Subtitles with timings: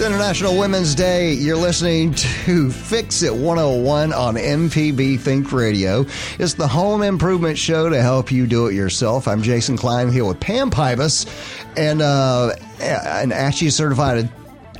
[0.00, 1.34] It's International Women's Day.
[1.34, 6.06] You're listening to Fix It 101 on MPB Think Radio.
[6.38, 9.28] It's the home improvement show to help you do it yourself.
[9.28, 11.26] I'm Jason Klein here with Pam Pybus
[11.76, 14.30] and uh, an ASHI certified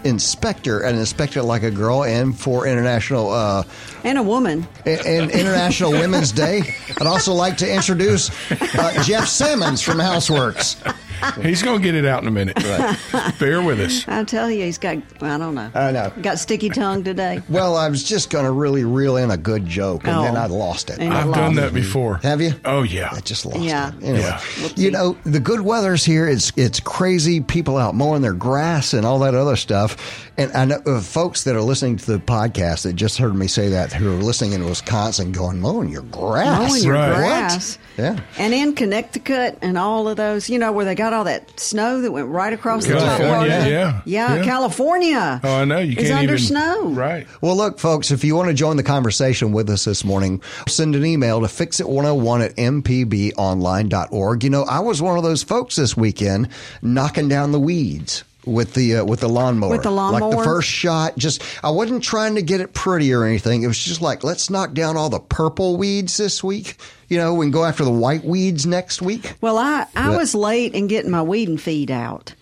[0.05, 3.65] inspector, an inspector like a girl, and for International uh,
[4.05, 6.63] and a woman and International Women's Day.
[6.99, 10.83] I'd also like to introduce uh, Jeff Simmons from Houseworks.
[11.43, 12.63] He's going to get it out in a minute.
[12.63, 13.35] Right.
[13.39, 14.07] Bear with us.
[14.09, 15.71] I tell you, he's got, I don't know.
[15.75, 16.13] I know.
[16.23, 17.41] Got sticky tongue today.
[17.49, 20.23] Well, I was just going to really reel in a good joke, and Oh.
[20.23, 20.99] then I lost it.
[20.99, 21.61] And I've lost done it.
[21.61, 22.17] that before.
[22.23, 22.53] Have you?
[22.65, 23.09] Oh yeah.
[23.13, 23.89] I just lost Yeah.
[23.89, 24.05] it.
[24.05, 24.69] Anyway, Yeah.
[24.77, 26.29] you know, the good weather's here.
[26.29, 27.41] It's it's crazy.
[27.41, 30.30] People out mowing their grass and all that other stuff.
[30.41, 33.47] And I know uh, folks that are listening to the podcast that just heard me
[33.47, 36.67] say that who are listening in Wisconsin going, mowing your grass.
[36.71, 37.15] Mowing your Right.
[37.15, 37.77] grass.
[37.99, 38.19] Yeah.
[38.39, 42.01] And in Connecticut and all of those, you know, where they got all that snow
[42.01, 43.67] that went right across the top part of- yeah.
[43.67, 44.01] yeah.
[44.07, 44.43] Yeah.
[44.43, 45.43] California.
[45.45, 45.79] Oh, I know.
[45.79, 46.39] You is can't It's under even.
[46.47, 46.89] snow.
[46.89, 47.27] Right.
[47.43, 50.97] Well, look, folks, if you want to join the conversation with us this morning, send
[50.97, 54.45] an email to fixit101 at mpbonline.org.
[54.45, 56.49] You know, I was one of those folks this weekend
[56.81, 59.71] knocking down the weeds with the uh, with the lawnmower.
[59.71, 63.25] With the Like the first shot, just I wasn't trying to get it pretty or
[63.25, 63.63] anything.
[63.63, 66.77] It was just like, let's knock down all the purple weeds this week.
[67.09, 69.35] You know, we can go after the white weeds next week.
[69.41, 70.17] Well, I, I Yeah.
[70.17, 72.35] was late in getting my weed and feed out.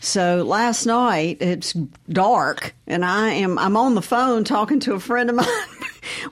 [0.00, 1.72] So last night it's
[2.08, 5.46] dark and I am I'm on the phone talking to a friend of mine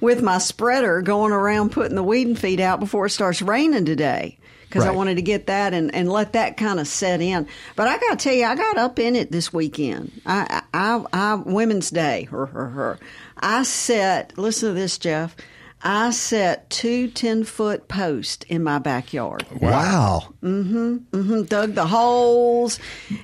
[0.00, 3.84] with my spreader going around putting the weed and feed out before it starts raining
[3.84, 4.38] today.
[4.75, 7.47] Because I wanted to get that and, and let that kind of set in.
[7.77, 10.11] But I got to tell you, I got up in it this weekend.
[10.27, 12.25] I, I, I Women's Day.
[12.25, 12.99] Her, her, her.
[13.38, 15.37] I set, listen to this, Jeff.
[15.87, 20.22] I set two 10 foot posts in my backyard Wow.
[20.43, 20.97] Mm-hmm.
[21.12, 21.43] Mm-hmm.
[21.43, 22.78] Dug the holes,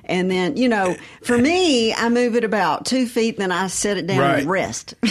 [0.05, 3.97] and then you know, for me, I move it about two feet, then I set
[3.97, 4.39] it down Right.
[4.41, 4.93] and rest.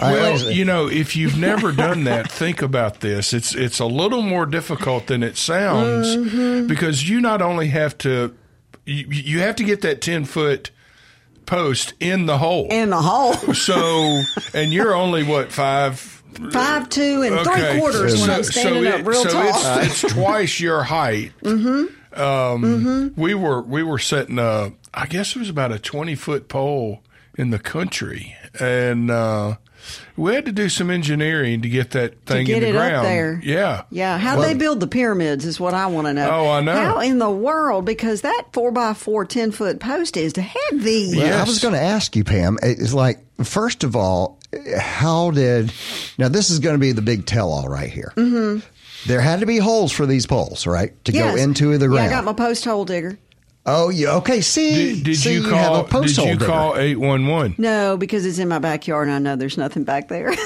[0.00, 3.32] Well, you know, if you've never done that, think about this.
[3.32, 6.66] It's it's a little more difficult than it sounds Mm-hmm.
[6.66, 8.34] because you not only have to
[8.84, 10.70] you, you have to get that ten foot
[11.46, 12.68] post in the hole.
[12.70, 14.22] in the hole, so,
[14.54, 16.22] and you're only what five
[16.52, 19.78] five two and three quarters when I'm standing so up real so tall.
[19.80, 21.32] It's, it's twice your height.
[21.42, 22.20] Mm-hmm.
[22.20, 26.48] Um, We were we were setting a, I guess it was about a twenty foot
[26.48, 27.02] pole
[27.36, 29.56] in the country, and uh,
[30.16, 33.02] we had to do some engineering to get that thing get in the it up
[33.02, 33.40] there.
[33.42, 36.30] Yeah, yeah, how they build the pyramids is what I want to know.
[36.30, 36.72] Oh, I know.
[36.72, 37.84] How in the world?
[37.84, 41.16] Because that four by four 10 foot post is heavy.
[41.16, 42.58] Well, I was going to ask you, Pam.
[42.62, 44.38] It's like, first of all,
[44.78, 45.72] how did
[46.18, 46.28] now?
[46.28, 48.12] This is going to be the big tell-all right here.
[48.16, 48.60] Mm-hmm.
[49.08, 51.34] There had to be holes for these poles, right, to Yes.
[51.36, 52.06] go into the Yeah, ground.
[52.06, 53.18] I got my post hole digger.
[53.66, 54.16] oh, yeah.
[54.16, 54.40] Okay.
[54.40, 55.80] See, Did, did see, you have call?
[55.80, 56.46] a post Did hole you digger.
[56.46, 57.54] call eight one one?
[57.58, 60.32] No, because it's in my backyard and I know there's nothing back there.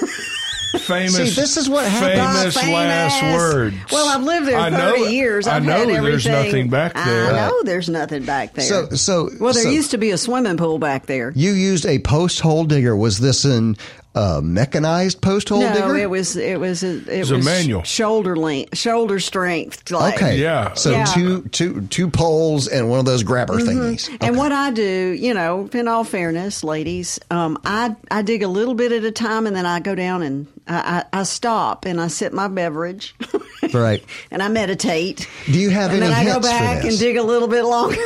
[0.81, 1.15] Famous.
[1.17, 2.55] See, this is what happens.
[2.55, 3.77] Famous, Ah, last words.
[3.91, 5.47] Well, I've lived there I 30 know, years.
[5.47, 6.33] I've I know had there's everything.
[6.33, 7.27] nothing back there.
[7.35, 8.65] I know there's nothing back there.
[8.67, 11.33] So, so well, there so used to be a swimming pool back there.
[11.35, 12.95] You used a post hole digger.
[12.95, 13.77] Was this an
[14.19, 15.97] uh, mechanized post hole no, digger?
[15.97, 17.83] it was it was a, it was a manual.
[17.85, 19.91] shoulder length, shoulder strength.
[19.91, 20.39] Like, Okay.
[20.39, 20.73] Yeah.
[20.75, 21.05] So Yeah.
[21.05, 21.21] Mm-hmm.
[21.21, 24.09] two two two poles and one of those grabber thingies.
[24.21, 24.83] And what I do,
[25.19, 29.13] you know, in all fairness, ladies, um, I I dig a little bit at a
[29.13, 32.49] time, and then I go down and I, I, I stop and I sip my
[32.49, 33.15] beverage,
[33.73, 34.03] Right.
[34.31, 35.29] and I meditate.
[35.47, 37.63] Do you have any and any then I go back and dig a little bit
[37.65, 37.97] longer.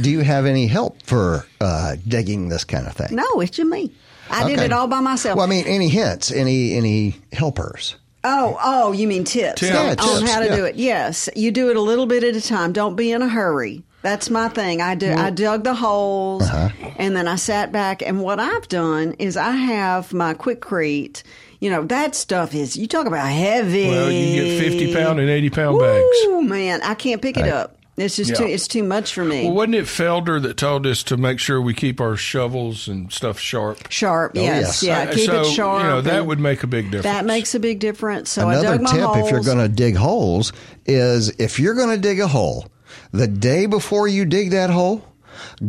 [0.00, 3.14] Do you have any help for uh, digging this kind of thing?
[3.14, 3.92] no, it's just me.
[4.30, 5.36] I did it all by myself.
[5.36, 6.30] Well, I mean, any hints?
[6.30, 7.96] Any any helpers?
[8.24, 9.74] Oh, oh, you mean tips, Tips.
[9.76, 10.56] on, Yeah, on tips, how to yeah.
[10.56, 10.74] do it?
[10.76, 12.72] Yes, you do it a little bit at a time.
[12.72, 13.84] Don't be in a hurry.
[14.02, 14.80] That's my thing.
[14.80, 15.12] I do.
[15.12, 16.68] I dug the holes, Uh-huh.
[16.98, 18.02] and then I sat back.
[18.02, 21.22] And what I've done is I have my Quikrete.
[21.60, 22.76] You know that stuff is.
[22.76, 23.88] You talk about heavy.
[23.88, 26.04] Well, you get fifty pound and eighty pound bags.
[26.26, 27.76] Oh man, I can't pick it up.
[27.98, 28.36] It's just Yeah.
[28.36, 28.44] too.
[28.46, 29.44] It's too much for me.
[29.44, 33.12] Well, wasn't it Felder that told us to make sure we keep our shovels and
[33.12, 33.90] stuff sharp?
[33.90, 34.32] sharp.
[34.36, 34.82] Oh, yes.
[34.82, 34.82] yes.
[34.82, 35.10] Yeah.
[35.10, 35.82] Uh, Keep so, it sharp.
[35.82, 37.04] You know that would make a big difference.
[37.04, 38.30] That makes a big difference.
[38.30, 39.26] So I Another dug my tip, holes.
[39.26, 40.52] if you're going to dig holes,
[40.86, 42.66] is if you're going to dig a hole,
[43.12, 45.04] the day before you dig that hole,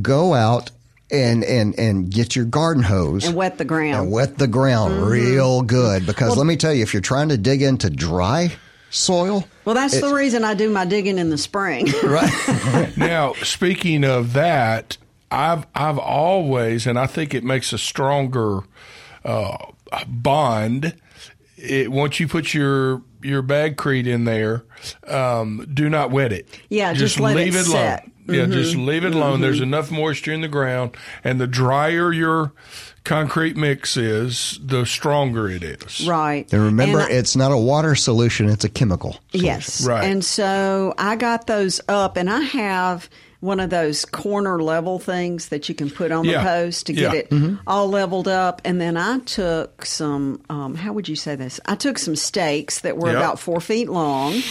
[0.02, 0.72] go out
[1.12, 3.96] and and and get your garden hose and wet the ground.
[4.04, 5.06] and wet the ground Mm-hmm.
[5.10, 6.06] real good.
[6.06, 8.52] Because let me tell you, if you're trying to dig into dry
[8.90, 9.48] soil.
[9.66, 11.88] Well, that's It- the reason I do my digging in the spring.
[12.04, 12.92] Right.
[12.98, 14.98] now, speaking of that,
[15.32, 18.62] I've I've always, and I think it makes a stronger
[19.24, 19.58] uh,
[20.08, 20.96] bond.
[21.58, 24.64] It, once you put your your bagcrete in there,
[25.08, 26.48] um, do not wet it.
[26.70, 28.04] Yeah, just let leave it set.
[28.28, 28.38] alone.
[28.38, 29.42] Yeah, just leave it alone.
[29.42, 32.54] There's enough moisture in the ground, and the drier your
[33.10, 36.08] concrete mix is, the stronger it is.
[36.08, 36.52] right.
[36.54, 39.18] and remember, I- it's not a water solution; it's a chemical.
[39.32, 39.86] Yes.
[39.86, 40.04] Right.
[40.06, 43.10] And so I got those up, and I have
[43.42, 46.40] one of those corner level things that you can put on Yeah.
[46.40, 47.38] the post to get Yeah.
[47.40, 48.62] it all leveled up.
[48.66, 51.58] And then I took some, um, how would you say this?
[51.66, 53.18] I took some stakes that were Yep.
[53.18, 54.44] about four feet long,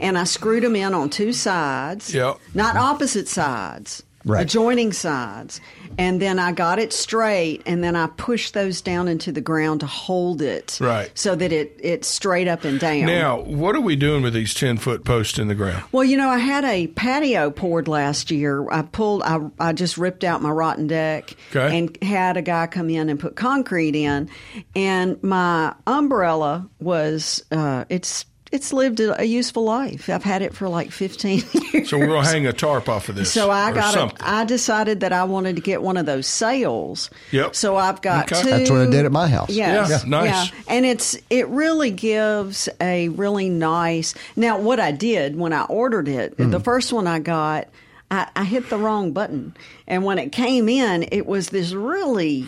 [0.00, 2.38] and I screwed them in on two sides, Yep.
[2.52, 4.02] not opposite sides.
[4.24, 4.42] Right.
[4.42, 5.60] Adjoining sides.
[5.98, 9.80] And then I got it straight and then I pushed those down into the ground
[9.80, 10.78] to hold it.
[10.80, 11.10] Right.
[11.14, 13.06] So that it, it's straight up and down.
[13.06, 15.84] Now, what are we doing with these ten foot posts in the ground?
[15.92, 18.70] Well, you know, I had a patio poured last year.
[18.70, 21.76] I pulled, I, I just ripped out my rotten deck Okay.
[21.78, 24.30] and had a guy come in and put concrete in.
[24.74, 30.08] And my umbrella was, uh, it's, it's lived a, a useful life.
[30.08, 31.88] I've had it for like 15 years.
[31.90, 33.32] So we're gonna hang a tarp off of this.
[33.32, 34.16] So I or got something.
[34.18, 34.22] it.
[34.24, 37.10] I decided that I wanted to get one of those sails.
[37.32, 37.56] Yep.
[37.56, 38.42] So I've got Okay.
[38.42, 38.50] two.
[38.50, 39.50] That's what I did at my house.
[39.50, 39.90] Yes.
[39.90, 40.50] Yeah, nice.
[40.52, 40.58] Yeah.
[40.68, 44.14] And it's it really gives a really nice.
[44.36, 46.50] Now, what I did when I ordered it, Hmm.
[46.50, 47.68] the first one I got.
[48.10, 49.56] I, I hit the wrong button,
[49.88, 52.46] and when it came in, it was this really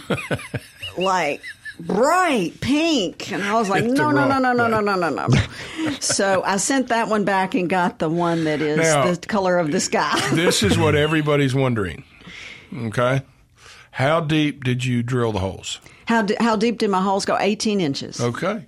[0.99, 1.41] like
[1.87, 5.27] bright pink, and I was like, no, no, no, no, no, no, no, no, no,
[5.85, 5.91] no.
[6.01, 9.59] so I sent that one back and got the one that is Now- the color
[9.59, 10.19] of the sky.
[10.35, 12.05] this is what everybody's wondering.
[12.75, 13.23] Okay,
[13.93, 15.81] how deep did you drill the holes?
[16.07, 17.37] How d- how deep did my holes go?
[17.39, 18.21] Eighteen inches.
[18.21, 18.67] Okay,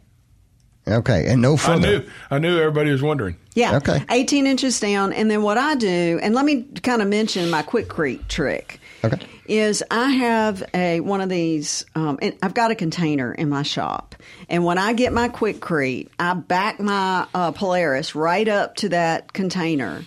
[0.89, 2.03] Okay, and no I knew.
[2.31, 3.37] I knew everybody was wondering.
[3.55, 3.79] Yeah.
[3.79, 4.05] Okay.
[4.11, 5.13] 18 inches down.
[5.15, 8.79] And then what I do, and let me kind of mention my Quikrete trick.
[9.05, 9.19] Okay.
[9.47, 11.85] Is I have a one of these.
[11.95, 14.15] Um, and I've got a container in my shop,
[14.49, 19.33] and when I get my Quikrete, I back my uh, Polaris right up to that
[19.33, 20.05] container,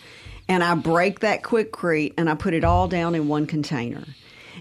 [0.47, 4.03] and I break that Quikrete and I put it all down in one container,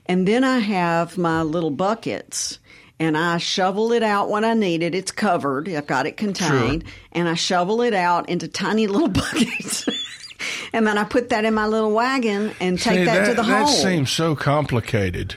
[0.07, 2.59] and then I have my little buckets.
[3.01, 4.93] And I shovel it out when I need it.
[4.93, 5.69] It's covered.
[5.69, 6.83] I've got it contained.
[7.13, 9.87] And I shovel it out into tiny little buckets.
[10.73, 13.43] and then I put that in my little wagon and take See, that, to the
[13.43, 13.67] that hole.
[13.67, 15.37] That seems so complicated.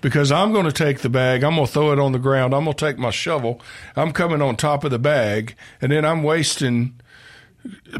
[0.00, 2.54] Because I'm going to take the bag, I'm going to throw it on the ground,
[2.54, 3.60] I'm going to take my shovel,
[3.94, 7.00] I'm coming on top of the bag, and then I'm wasting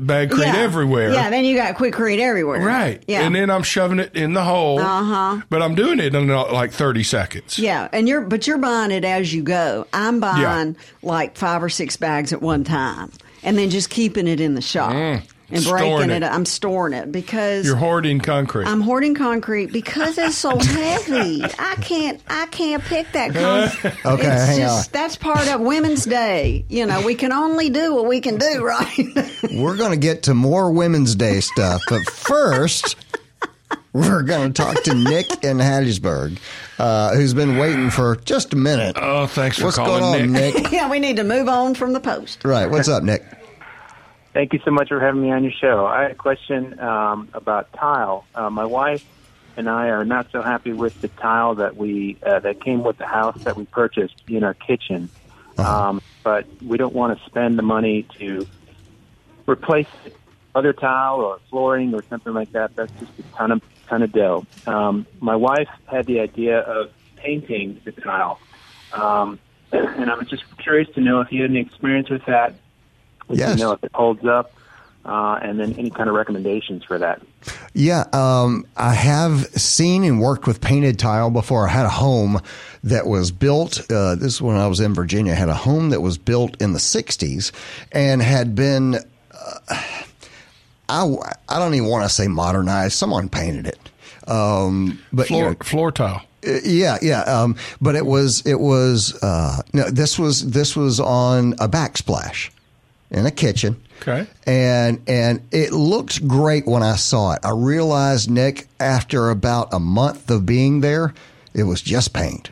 [0.00, 1.12] bag crate everywhere.
[1.12, 2.60] Yeah, then you got Quikrete everywhere.
[2.60, 3.02] Right.
[3.06, 3.22] Yeah.
[3.22, 4.80] And then I'm shoving it in the hole.
[4.80, 5.42] Uh-huh.
[5.48, 7.58] But I'm doing it in uh, like 30 seconds.
[7.58, 9.86] yeah, and you're but you're buying it as you go.
[9.92, 13.12] I'm buying like five or six bags at one time,
[13.42, 15.22] and then just keeping it in the shop
[15.52, 16.22] and storing breaking it.
[16.22, 16.32] it.
[16.32, 18.66] I'm storing it because You're hoarding concrete.
[18.66, 21.42] I'm hoarding concrete because it's so heavy.
[21.44, 24.06] I can't I can't pick that concrete.
[24.06, 26.64] Okay, it's hang just that's part of Women's Day.
[26.68, 28.98] You know, we can only do what we can do, right?
[29.52, 32.96] We're going to get to more Women's Day stuff, but first,
[33.92, 36.38] we're going to talk to Nick in Hattiesburg,
[36.78, 38.96] uh, who's been waiting for just a minute.
[38.98, 40.54] oh, thanks for What's calling going on, Nick.
[40.54, 40.72] Nick?
[40.72, 42.42] yeah, we need to move on from the post.
[42.44, 42.70] Right.
[42.70, 43.22] What's up, Nick?
[44.32, 45.84] Thank you so much for having me on your show.
[45.84, 48.24] I had a question um, about tile.
[48.34, 49.04] Uh, my wife
[49.58, 52.96] and I are not so happy with the tile that we uh, that came with
[52.96, 55.10] the house that we purchased in our kitchen.
[55.58, 58.46] Um, but we don't want to spend the money to
[59.46, 59.88] replace
[60.54, 62.74] other tile or flooring or something like that.
[62.74, 64.46] That's just a ton of ton of dough.
[64.66, 68.40] Um, my wife had the idea of painting the tile,
[68.94, 69.38] um,
[69.72, 72.54] and I was just curious to know if you had any experience with that.
[73.28, 73.58] If Yes.
[73.58, 74.52] you know if it holds up,
[75.04, 77.20] uh, and then any kind of recommendations for that.
[77.74, 81.66] Yeah, um, I have seen and worked with painted tile before.
[81.66, 82.40] I had a home
[82.84, 83.80] that was built.
[83.90, 85.32] Uh, this is when I was in Virginia.
[85.32, 87.50] I had a home that was built in the '60s
[87.92, 88.96] and had been.
[88.96, 89.82] Uh,
[90.88, 91.04] I
[91.48, 92.92] I don't even want to say modernized.
[92.94, 93.78] Someone painted it,
[94.28, 96.22] um, but you Floor, know, floor tile.
[96.46, 97.22] Uh, yeah, yeah.
[97.22, 99.88] Um, but it was it was uh, no.
[99.88, 102.50] This was this was on a backsplash
[103.12, 103.80] in a kitchen.
[104.00, 104.26] Okay.
[104.46, 107.40] And and it looked great when I saw it.
[107.44, 111.14] I realized Nick after about a month of being there,
[111.54, 112.50] it was just paint.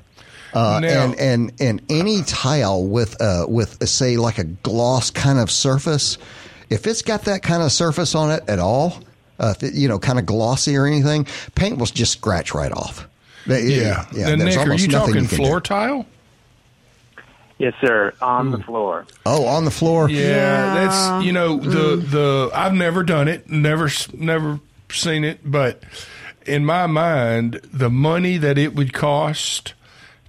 [0.55, 5.11] Uh, Now- and and and any tile with uh with uh, say like a gloss
[5.11, 6.19] kind of surface,
[6.69, 9.03] if it's got that kind of surface on it at all,
[9.41, 11.27] uh, it, you know, kind of glossy or anything,
[11.57, 13.09] paint will just scratch right off.
[13.47, 14.07] Yeah.
[14.13, 14.37] yeah.
[14.37, 15.37] There's Nick, are you talking do.
[15.37, 16.07] floor tile?
[17.61, 18.15] Yes, sir.
[18.23, 18.63] On the hmm.
[18.63, 19.07] floor.
[19.27, 20.09] Oh, on the floor.
[20.09, 20.75] Yeah, Yeah.
[20.75, 22.11] that's you know the hmm.
[22.11, 25.83] the I've never done it, never never seen it, but
[26.47, 29.75] in my mind, the money that it would cost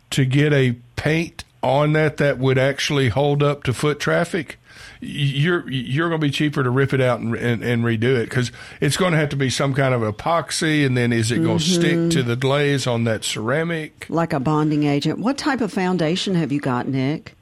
[0.09, 4.60] to get a paint on that that would actually hold up to foot traffic, y-
[5.01, 8.29] you're you're going to be cheaper to rip it out and and, and redo it
[8.29, 11.43] because it's going to have to be some kind of epoxy, and then is it
[11.43, 12.09] going to mm-hmm.
[12.09, 14.05] stick to the glaze on that ceramic?
[14.09, 15.19] Like a bonding agent.
[15.19, 17.35] What type of foundation have you got, Nick?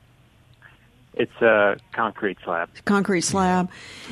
[1.19, 2.69] It's a concrete slab.
[2.85, 3.69] Concrete slab.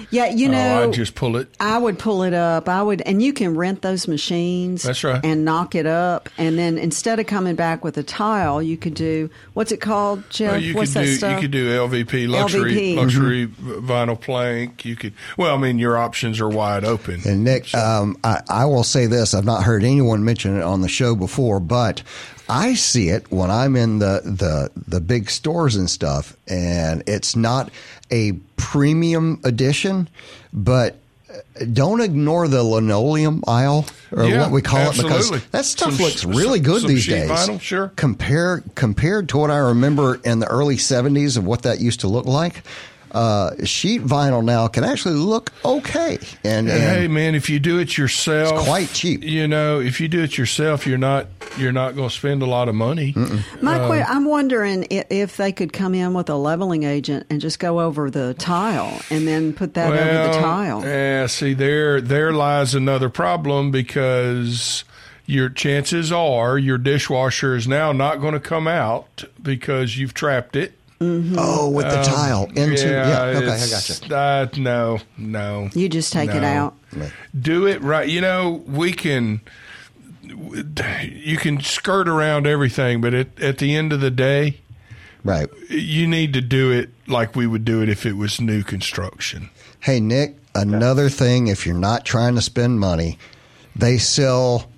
[0.10, 1.48] Yeah, you know, oh, I just pull it.
[1.58, 2.68] I would pull it up.
[2.68, 4.84] I would, and you can rent those machines.
[4.84, 5.24] That's right.
[5.24, 8.94] And knock it up, and then instead of coming back with a tile, you could
[8.94, 10.52] do what's it called, Jeff?
[10.52, 11.32] Well, you what's could that do stuff?
[11.36, 12.96] you could do LVP luxury LVP.
[12.98, 14.84] luxury vinyl plank.
[14.84, 17.22] You could well, I mean, your options are wide open.
[17.26, 20.82] And Nick, um, I, I will say this: I've not heard anyone mention it on
[20.82, 22.04] the show before, but
[22.50, 27.36] I see it when I'm in the the the big stores and stuff, and it's
[27.36, 27.70] not
[28.12, 30.08] a premium edition,
[30.54, 30.98] but.
[31.30, 35.94] uh, Don't ignore the linoleum aisle, or Yeah, what we call it, because that stuff
[35.96, 37.30] Some looks really some- good some these days.
[37.30, 37.92] vinyl, sure.
[37.98, 42.08] Compare compared to what I remember in the early '70s of what that used to
[42.08, 42.64] look like.
[43.12, 47.60] Uh, sheet vinyl now can actually look okay, and, And and hey, man, if you
[47.60, 49.24] do it yourself, It's quite cheap.
[49.24, 52.46] You know, if you do it yourself, you're not you're not going to spend a
[52.46, 53.14] lot of money.
[53.62, 57.60] My Uh, I'm wondering if they could come in with a leveling agent and just
[57.60, 60.84] go over the tile and then put that over the tile.
[60.84, 64.84] Yeah, see there there lies another problem because
[65.26, 70.56] your chances are your dishwasher is now not going to come out because you've trapped
[70.56, 70.74] it.
[71.00, 73.34] Oh, with the tile into yeah.
[73.36, 74.16] Okay, I it's- got you.
[74.16, 75.70] Uh, no, no.
[75.74, 76.74] You just take it out.
[77.40, 78.08] Do it right.
[78.10, 79.42] You know, we can.
[80.24, 84.60] You can skirt around everything, but at, at the end of the day,
[85.24, 85.48] Right.
[85.70, 89.50] you need to do it like we would do it if it was new construction.
[89.80, 93.18] Hey Nick, another thing if you're not trying to spend money,
[93.76, 94.70] they sell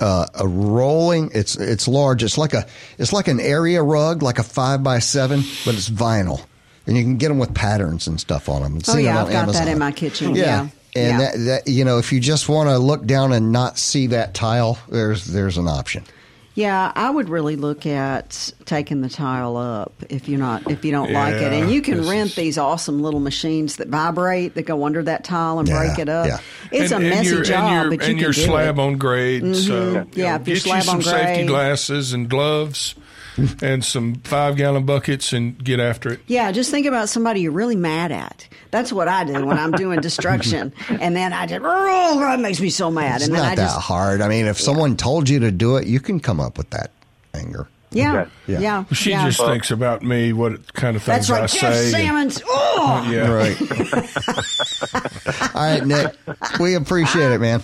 [0.00, 1.30] uh, a rolling.
[1.34, 2.22] It's it's large.
[2.22, 2.66] It's like a
[2.98, 6.44] it's like an area rug, like a five by seven, but it's vinyl,
[6.86, 8.80] and you can get them with patterns and stuff on them.
[8.88, 10.34] Oh, yeah, I've got that in my kitchen.
[10.34, 10.62] Yeah.
[10.62, 11.18] And Yeah.
[11.18, 14.34] That, that you know, if you just want to look down and not see that
[14.34, 16.04] tile, there's there's an option.
[16.56, 20.90] Yeah, I would really look at taking the tile up if you're not if you
[20.90, 24.62] don't like it, and you can rent is- these awesome little machines that vibrate that
[24.62, 26.26] go under that tile and Yeah, break it up.
[26.26, 26.38] yeah.
[26.72, 28.82] It's And- a messy your- job, and your, but you and can your slab it.
[28.82, 29.42] on grade.
[29.56, 29.94] So mm-hmm.
[29.94, 32.94] Yeah, you if know, your get you slab some on safety glasses and gloves,
[33.62, 36.20] and some five gallon buckets, and get after it.
[36.26, 38.46] Yeah, just think about somebody you're really mad at.
[38.70, 42.60] That's what I do when I'm doing destruction, and then I just oh, that makes
[42.60, 44.20] me so mad, It's and then not I that just hard.
[44.20, 46.90] I mean, if someone told you to do it, you can come up with that
[47.34, 47.68] anger.
[47.92, 48.30] yeah, Okay.
[48.46, 48.60] Yeah.
[48.60, 49.24] yeah, She yeah.
[49.26, 52.06] just thinks about me, what kind of things That's right, I Jeff say.
[52.06, 52.42] and- Sammons.
[52.46, 53.28] Oh, uh, yeah.
[53.30, 53.56] Right.
[55.54, 56.14] All right, Nick.
[56.60, 57.62] We appreciate it, man.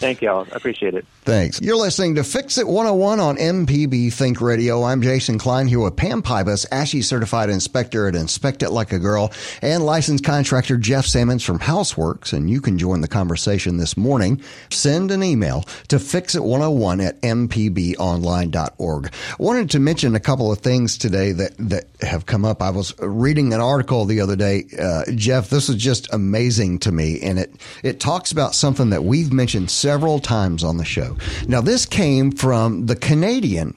[0.00, 0.46] Thank y'all.
[0.50, 1.04] I appreciate it.
[1.24, 1.60] Thanks.
[1.60, 4.82] You're listening to Fix It 101 on MPB Think Radio.
[4.82, 8.98] I'm Jason Klein here with Pam Pybus, ASHI certified inspector at Inspect It Like a
[8.98, 9.30] Girl,
[9.60, 12.32] and licensed contractor Jeff Sammons from Houseworks.
[12.32, 14.40] And you can join the conversation this morning.
[14.70, 19.12] Send an email to fixit101 at mpbonline.org.
[19.38, 22.62] Wanted to mention a couple of things today that, that have come up.
[22.62, 24.64] I was reading an article the other day.
[24.80, 27.20] Uh, Jeff, this is just amazing to me.
[27.20, 27.54] And it,
[27.84, 31.16] it talks about something that we've mentioned several times on the show.
[31.48, 33.76] Now, this came from the Canadian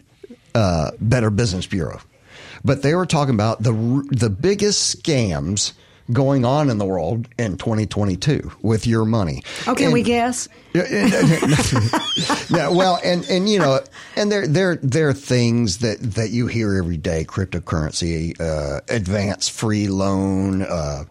[0.56, 2.00] uh, Better Business Bureau,
[2.64, 3.74] but they were talking about the
[4.12, 5.74] the biggest scams
[6.12, 9.42] going on in the world in 2022 with your money.
[9.66, 10.50] Oh, can And- we guess?
[10.74, 13.80] yeah, well, and and you know,
[14.16, 19.48] and there there there are things that that you hear every day: cryptocurrency, uh, advance
[19.50, 20.62] free loan.
[20.64, 21.06] Uh,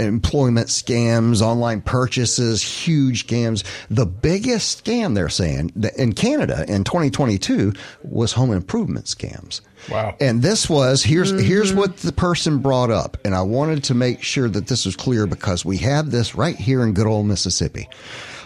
[0.00, 3.64] Employment scams, online purchases, huge scams.
[3.90, 9.60] The biggest scam they're saying in Canada in 2022 was home improvement scams.
[9.90, 10.16] Wow.
[10.20, 14.22] And this was here's here's what the person brought up, and I wanted to make
[14.22, 17.88] sure that this was clear because we have this right here in good old Mississippi.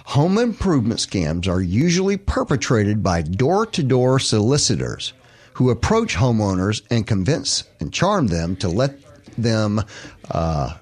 [0.07, 5.15] Home improvement scams are usually perpetrated by door-to-door solicitors
[5.55, 8.99] who approach homeowners and convince and charm them to let
[9.39, 9.83] them
[10.31, 10.75] uh,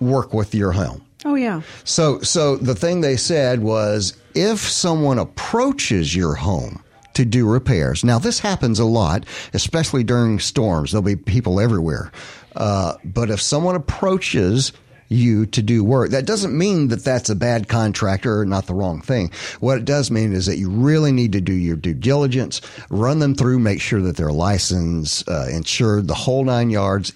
[0.00, 1.02] work with your home.
[1.24, 1.62] Oh yeah.
[1.84, 6.82] So, so the thing they said was if someone approaches your home
[7.14, 10.92] to do repairs, now this happens a lot, especially during storms.
[10.92, 12.12] There'll be people everywhere.
[12.54, 14.72] Uh, but if someone approaches
[15.08, 16.10] you to do work.
[16.10, 19.30] That doesn't mean that that's a bad contractor or not the wrong thing.
[19.60, 23.18] What it does mean is that you really need to do your due diligence, run
[23.18, 27.12] them through, make sure that they're licensed, uh, insured, the whole nine yards,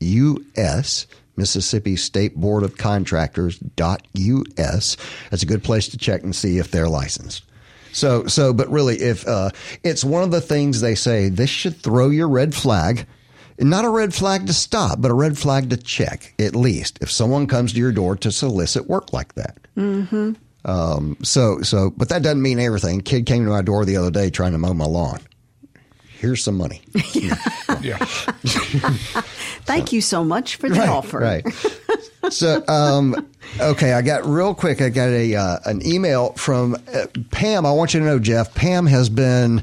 [0.00, 1.06] msboc.us.
[1.36, 4.96] Mississippi State Board of Contractors.us.
[5.30, 7.44] That's a good place to check and see if they're licensed.
[7.92, 9.50] So, so, but really, if uh,
[9.82, 13.06] it's one of the things they say, this should throw your red flag.
[13.58, 17.10] Not a red flag to stop, but a red flag to check, at least, if
[17.10, 19.56] someone comes to your door to solicit work like that.
[19.78, 20.32] Mm-hmm.
[20.66, 23.00] Um, so, so, but that doesn't mean everything.
[23.00, 25.20] Kid came to my door the other day trying to mow my lawn.
[26.18, 26.82] Here's some money.
[27.82, 27.96] Yeah.
[29.66, 31.18] Thank you so much for the right, offer.
[31.18, 31.44] Right.
[32.30, 33.28] so, um,
[33.60, 34.80] okay, I got real quick.
[34.80, 37.66] I got a uh, an email from uh, Pam.
[37.66, 38.54] I want you to know, Jeff.
[38.54, 39.62] Pam has been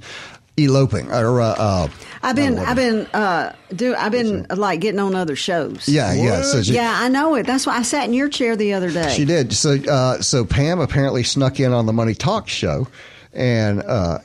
[0.58, 1.88] eloping or uh, uh,
[2.22, 5.90] I've been, I've been, uh, do, I've been like getting on other shows.
[5.90, 6.42] yeah, yeah.
[6.44, 7.48] So she, yeah, I know it.
[7.48, 9.14] That's why I sat in your chair the other day.
[9.16, 9.54] She did.
[9.54, 12.88] So, uh, so Pam apparently snuck in on the Money Talk show,
[13.34, 14.20] and uh,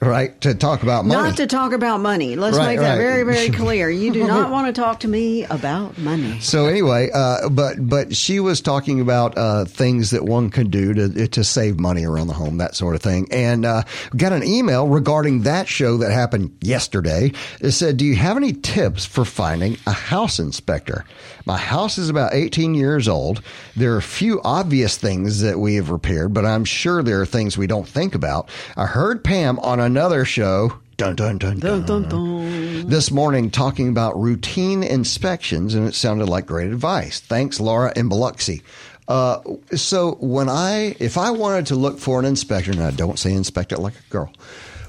[0.00, 1.28] right to talk about money.
[1.28, 2.34] Not to talk about money.
[2.36, 2.98] Let's Right, make that right.
[2.98, 3.90] very, very clear.
[3.90, 6.40] You do not want to talk to me about money.
[6.40, 10.94] so anyway, uh, but but she was talking about uh, things that one could do
[10.94, 13.82] to to save money around the home, that sort of thing, and uh,
[14.16, 17.32] got an email regarding that show that happened yesterday.
[17.60, 21.04] It said, "Do you have any tips for finding a house inspector?
[21.44, 23.42] My house is about 18 years old.
[23.74, 27.26] There are a few obvious things that we have repaired, but I'm sure there are
[27.26, 28.48] things we don't think about.
[28.76, 33.88] I heard Pam on another show." Dun, dun, dun, dun, Dun, dun, this morning talking
[33.88, 37.18] about routine inspections, and it sounded like great advice.
[37.18, 38.62] Thanks, Laura in Biloxi.
[39.08, 39.38] Uh,
[39.74, 43.32] so when I, if I wanted to look for an inspector, and I don't say
[43.32, 44.32] inspect it like a girl,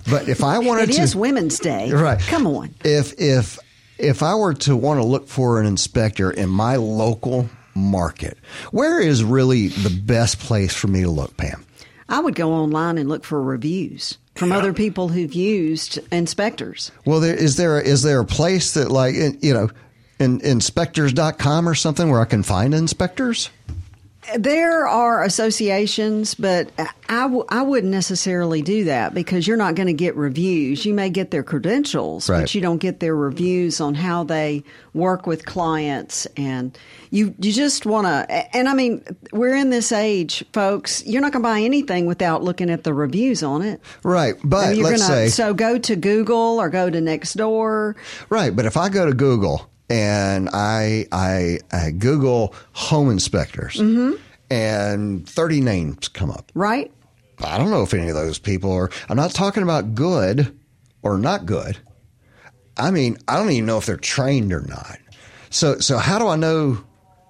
[0.10, 1.92] but if I wanted It to, is Women's Day.
[1.92, 2.20] right?
[2.20, 2.76] Come on.
[2.84, 3.58] If if
[3.98, 8.38] if I were to want to look for an inspector in my local market,
[8.72, 11.66] where is really the best place for me to look, Pam?
[12.14, 16.92] I would go online and look for reviews from other people who've used inspectors.
[17.06, 19.72] Well, there, is there is there a place that like in- you know,
[20.20, 23.50] in, inspectors.com or something where I can find inspectors?
[24.38, 26.72] There are associations, but
[27.10, 30.86] I, w- I wouldn't necessarily do that because you're not going to get reviews.
[30.86, 32.42] You may get their credentials, Right.
[32.42, 36.26] but you don't get their reviews on how they work with clients.
[36.38, 36.78] And
[37.12, 41.32] you, you just want to, and I mean, we're in this age, folks, you're not
[41.34, 43.82] going to buy anything without looking at the reviews on it.
[44.04, 47.96] Right, but you're let's gonna, say so go to Google or go to Nextdoor.
[48.30, 54.16] right, but if I go to Google and I I, I Google home inspectors Mm-hmm.
[54.50, 56.52] and 30 names come up.
[56.56, 56.92] Right?
[57.44, 60.58] I don't know if any of those people are I'm not talking about good
[61.02, 61.78] or not good.
[62.76, 64.98] I mean, I don't even know if they're trained or not.
[65.50, 66.84] So so how do I know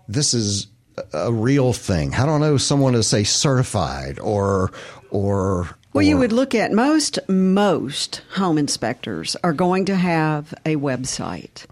[0.08, 2.12] this is a a real thing?
[2.12, 4.71] How do I know someone is say certified or
[5.10, 10.76] or Well, you would look at most most home inspectors are going to have a
[10.76, 11.65] website.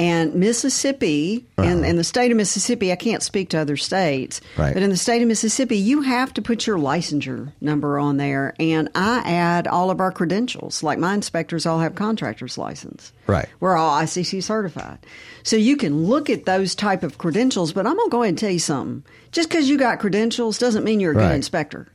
[0.00, 1.88] And Mississippi, and uh-huh.
[1.88, 4.72] in the state of Mississippi, I can't speak to other states, Right.
[4.72, 8.54] but in the state of Mississippi, you have to put your licensure number on there.
[8.60, 10.84] And I add all of our credentials.
[10.84, 13.12] Like my inspectors all have contractor's license.
[13.26, 13.48] Right.
[13.58, 14.98] We're all ICC certified.
[15.42, 18.28] So you can look at those type of credentials, but I'm going to go ahead
[18.30, 19.02] and tell you something.
[19.32, 21.28] Just because you got credentials doesn't mean you're a Right.
[21.28, 21.88] good inspector.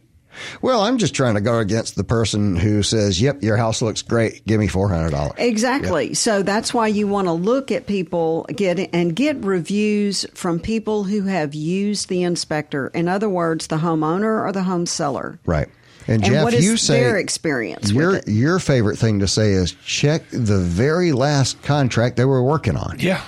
[0.61, 4.01] Well, I'm just trying to go against the person who says, "Yep, your house looks
[4.01, 4.45] great.
[4.45, 6.13] Give me four hundred dollars." Exactly.
[6.13, 11.03] So that's why you want to look at people get and get reviews from people
[11.03, 12.87] who have used the inspector.
[12.93, 15.39] In other words, the homeowner or the home seller.
[15.45, 15.67] Right.
[16.05, 18.27] And, And Jeff, what is you say their experience with Your it?
[18.27, 22.97] your favorite thing to say is check the very last contract they were working on.
[22.99, 23.21] Yeah.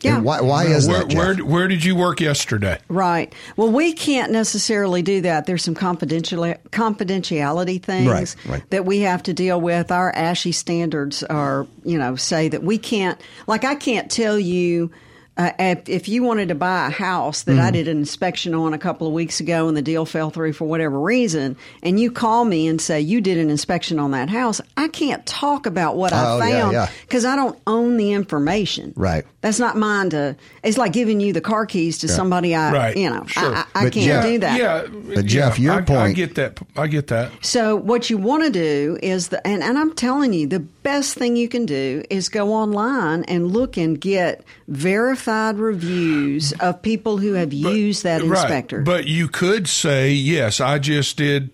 [0.00, 0.16] Yeah.
[0.16, 1.08] And why why is where, that?
[1.08, 1.18] Jeff?
[1.18, 2.78] where where did you work yesterday?
[2.88, 3.32] Right.
[3.56, 5.46] Well, we can't necessarily do that.
[5.46, 8.70] There's some confidential confidentiality things Right, right.
[8.70, 9.90] that we have to deal with.
[9.90, 13.20] Our ASHI standards are, you know, say that we can't.
[13.46, 14.90] Like, I can't tell you.
[15.36, 17.60] Uh, if, if you wanted to buy a house that Mm-hmm.
[17.60, 20.52] I did an inspection on a couple of weeks ago and the deal fell through
[20.54, 24.28] for whatever reason, and you call me and say you did an inspection on that
[24.30, 26.90] house, I can't talk about what Oh, I yeah, found yeah.
[27.02, 28.92] because I don't own the information.
[28.96, 29.24] Right.
[29.40, 30.34] That's not mine to.
[30.64, 32.96] It's like giving you the car keys to somebody I, Right.
[32.96, 33.54] you know, Sure.
[33.54, 34.58] I, I, I can't Jeff- do that.
[34.58, 34.86] Yeah.
[35.14, 36.58] But Jeff, yeah, your I, I get that.
[36.76, 37.30] I get that.
[37.40, 41.14] So what you want to do is the, and, and I'm telling you, the best
[41.14, 47.18] thing you can do is go online and look and get verified reviews of people
[47.18, 48.30] who have used that Right.
[48.40, 48.80] inspector.
[48.80, 51.50] But you could say, yes, I just did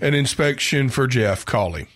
[0.00, 1.46] an inspection for Jeff.
[1.46, 1.86] Call him.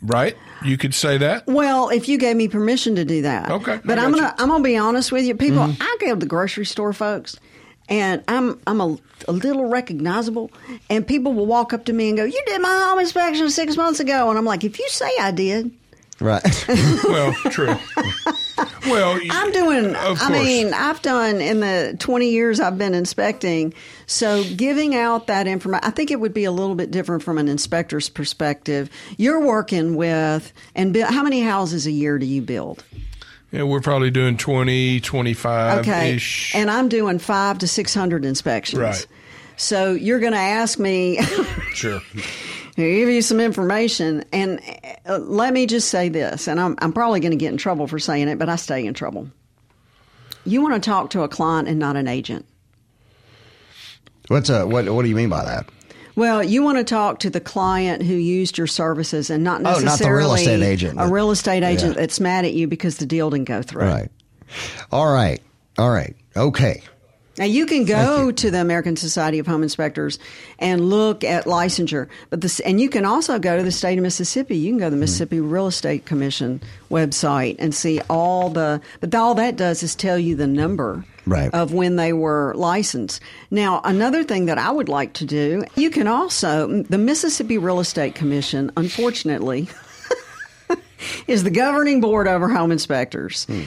[0.00, 0.36] Right?
[0.64, 1.46] You could say that.
[1.46, 3.50] Well, if you gave me permission to do that.
[3.50, 5.58] Okay, But I'm gonna I'm gonna be honest with you, people.
[5.58, 5.82] Mm-hmm.
[5.82, 7.36] I go to the grocery store, folks,
[7.88, 8.96] and I'm I'm a,
[9.28, 10.50] a little recognizable,
[10.88, 13.76] and people will walk up to me and go, "You did my home inspection six
[13.76, 15.70] months ago," and I'm like, "If you say I did."
[16.20, 16.42] Right.
[17.04, 17.76] Well, true.
[18.86, 19.94] well, I'm doing.
[19.96, 20.28] I course.
[20.30, 23.74] mean, I've done in the 20 years I've been inspecting.
[24.06, 27.38] So giving out that information, I think it would be a little bit different from
[27.38, 28.90] an inspector's perspective.
[29.16, 32.84] You're working with, and bu- how many houses a year do you build?
[33.50, 36.54] yeah, we're probably doing 20, 25 Okay, ish.
[36.56, 38.80] and I'm doing five to 600 inspections.
[38.82, 39.06] Right.
[39.56, 41.20] So you're going to ask me.
[41.74, 42.00] Sure.
[42.76, 44.24] give you some information.
[44.32, 44.60] And
[45.06, 47.86] uh, let me just say this, and I'm, I'm probably going to get in trouble
[47.86, 49.28] for saying it, but I stay in trouble.
[50.44, 52.46] You want to talk to a client and not an agent.
[54.28, 54.88] What's a what?
[54.88, 55.68] What do you mean by that?
[56.16, 59.64] Well, you want to talk to the client who used your services and not Oh,
[59.64, 62.00] not the necessarily real estate agent a real estate agent Yeah.
[62.00, 63.82] that's mad at you because the deal didn't go through.
[63.86, 64.10] Right.
[64.92, 65.42] All right.
[65.76, 66.14] All right.
[66.36, 66.82] Okay.
[67.36, 70.18] Now you can go to the American Society of Home Inspectors
[70.58, 74.02] and look at licensure, but this and you can also go to the state of
[74.02, 74.56] Mississippi.
[74.56, 75.00] You can go to the mm-hmm.
[75.00, 78.80] Mississippi Real Estate Commission website and see all the.
[79.00, 81.52] But all that does is tell you the number Right.
[81.54, 83.22] of when they were licensed.
[83.50, 87.80] Now, another thing that I would like to do, you can also the Mississippi Real
[87.80, 88.70] Estate Commission.
[88.76, 89.68] Unfortunately.
[91.26, 93.44] is the governing board over home inspectors.
[93.44, 93.62] Hmm.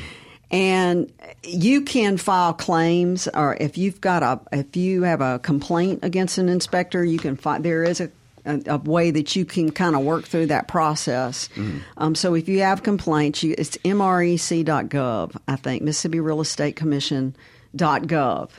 [0.49, 1.11] And
[1.43, 6.37] you can file claims, or if you've got a, if you have a complaint against
[6.37, 7.59] an inspector, you can file.
[7.59, 8.09] There is a,
[8.45, 11.49] a, a way that you can kind of work through that process.
[11.97, 18.49] Um, so if you have complaints, you, it's mrec.gov, I think, Mississippi Real Estate Commission.gov.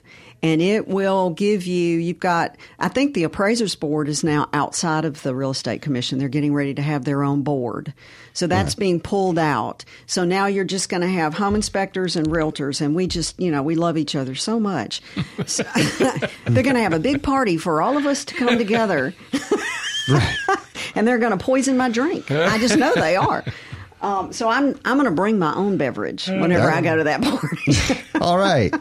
[0.42, 5.04] And it will give you, you've got, I think the appraisers board is now outside
[5.04, 6.18] of the real estate commission.
[6.18, 7.92] They're getting ready to have their own board.
[8.34, 9.84] So that's being pulled out.
[10.06, 13.50] So now you're just going to have home inspectors and realtors, and we just, you
[13.50, 15.02] know, we love each other so much.
[15.46, 15.62] So,
[16.44, 19.14] they're going to have a big party for all of us to come together,
[20.94, 22.30] and they're going to poison my drink.
[22.30, 23.44] I just know they are.
[24.00, 27.22] Um, so I'm I'm going to bring my own beverage whenever I go to that
[27.22, 27.74] party.
[28.20, 28.72] All right.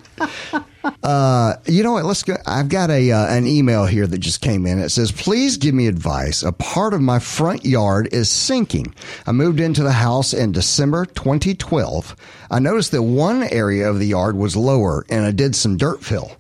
[1.04, 2.06] Uh, you know what?
[2.06, 2.36] Let's go.
[2.46, 4.80] I've got a uh, an email here that just came in.
[4.80, 6.44] It says, "Please give me advice.
[6.44, 8.94] A part of my front yard is sinking.
[9.26, 12.16] I moved into the house in December 2012.
[12.52, 16.04] I noticed that one area of the yard was lower, and I did some dirt
[16.04, 16.38] fill."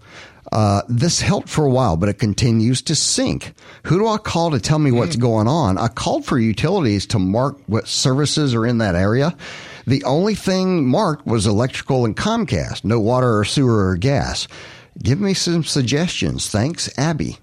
[0.51, 3.53] Uh, this helped for a while, but it continues to sink.
[3.83, 5.77] Who do I call to tell me what's going on?
[5.77, 9.35] I called for utilities to mark what services are in that area.
[9.85, 14.47] The only thing marked was electrical and Comcast, no water or sewer or gas.
[15.01, 16.49] Give me some suggestions.
[16.49, 17.37] Thanks, Abby.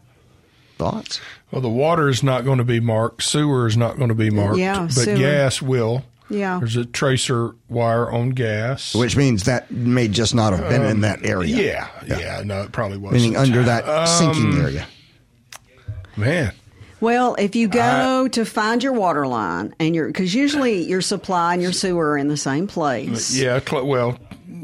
[0.76, 1.20] Thoughts?
[1.50, 3.22] Well, the water is not going to be marked.
[3.22, 4.58] Sewer is not going to be marked.
[4.58, 5.16] Yeah, but sewer.
[5.16, 6.04] gas will.
[6.30, 6.58] Yeah.
[6.58, 8.94] There's a tracer wire on gas.
[8.94, 11.54] Which means that may just not have been in that area.
[11.56, 13.22] yeah, yeah, No, it probably wasn't.
[13.22, 14.86] Meaning under that Um, sinking area.
[16.16, 16.52] Man,
[17.00, 21.52] Well, if you go to find your water line and your because usually your supply
[21.54, 23.34] and your sewer are in the same place.
[23.36, 23.60] yeah.
[23.60, 24.18] Cl- well,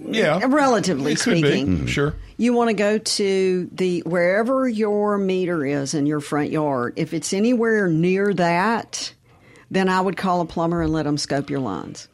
[0.07, 0.41] yeah.
[0.47, 1.85] Relatively it could speaking.
[1.85, 1.91] be.
[1.91, 2.15] Sure.
[2.37, 6.95] You want to go to the wherever your meter is in your front yard.
[6.97, 9.13] If it's anywhere near that,
[9.71, 12.09] then I would call a plumber and let them scope your lines.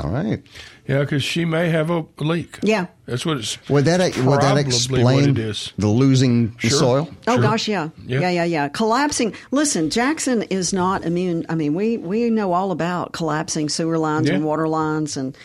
[0.00, 0.40] All right.
[0.86, 2.58] Yeah, because she may have a leak.
[2.62, 2.86] Yeah.
[3.06, 3.58] That's what it's.
[3.68, 5.72] Would that would that explain what it is?
[5.78, 7.08] the losing the soil?
[7.26, 7.42] Oh Sure.
[7.42, 7.88] gosh, yeah.
[8.06, 8.20] Yeah.
[8.20, 8.68] yeah, yeah, yeah.
[8.68, 9.34] Collapsing.
[9.50, 11.44] Listen, Jackson is not immune.
[11.48, 14.34] I mean, we we know all about collapsing sewer lines Yeah.
[14.36, 15.36] and water lines, and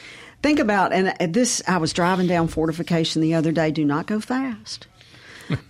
[0.43, 1.63] think about and this.
[1.67, 3.71] I was driving down Fortification the other day.
[3.71, 4.85] Do not go fast.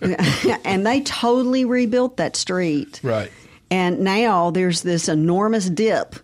[0.64, 3.00] and they totally rebuilt that street.
[3.02, 3.30] Right.
[3.70, 6.16] And now there's this enormous dip.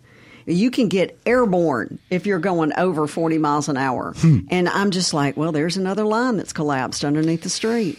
[0.46, 4.12] You can get airborne if you're going over 40 miles an hour.
[4.16, 4.40] Hmm.
[4.50, 7.98] And I'm just like, well, there's another line that's collapsed underneath the street.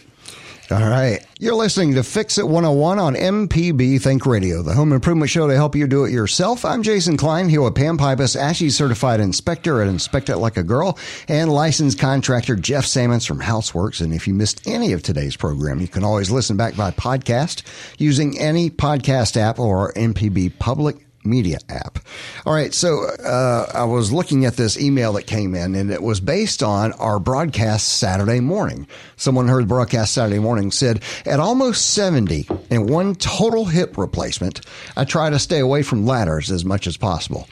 [0.70, 1.20] All right.
[1.38, 5.54] You're listening to Fix It 101 on MPB Think Radio, the home improvement show to
[5.54, 6.64] help you do it yourself.
[6.64, 10.62] I'm Jason Klein here with Pam Pybus, ASHI certified inspector at Inspect It Like a
[10.62, 10.98] Girl,
[11.28, 14.00] and licensed contractor Jeff Sammons from Houseworks.
[14.00, 17.62] And if you missed any of today's program, you can always listen back by podcast
[17.98, 21.98] using any podcast app or MPB public media app.
[22.46, 26.02] All right, so uh, I was looking at this email that came in, and it
[26.02, 28.86] was based on our broadcast Saturday morning.
[29.16, 34.60] Someone heard broadcast Saturday morning said, at almost 70 and one total hip replacement,
[34.96, 37.48] I try to stay away from ladders as much as possible.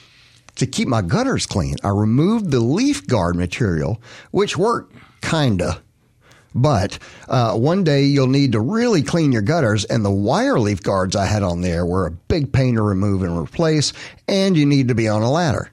[0.56, 5.82] To keep my gutters clean, I removed the leaf guard material, which worked kinda.
[6.54, 10.82] But uh, one day you'll need to really clean your gutters, and the wire leaf
[10.82, 13.92] guards I had on there were a big pain to remove and replace,
[14.28, 15.70] and you need to be on a ladder.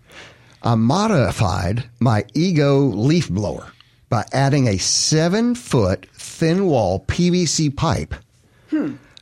[0.63, 3.72] I modified my Ego leaf blower
[4.10, 8.13] by adding a seven foot thin wall PVC pipe.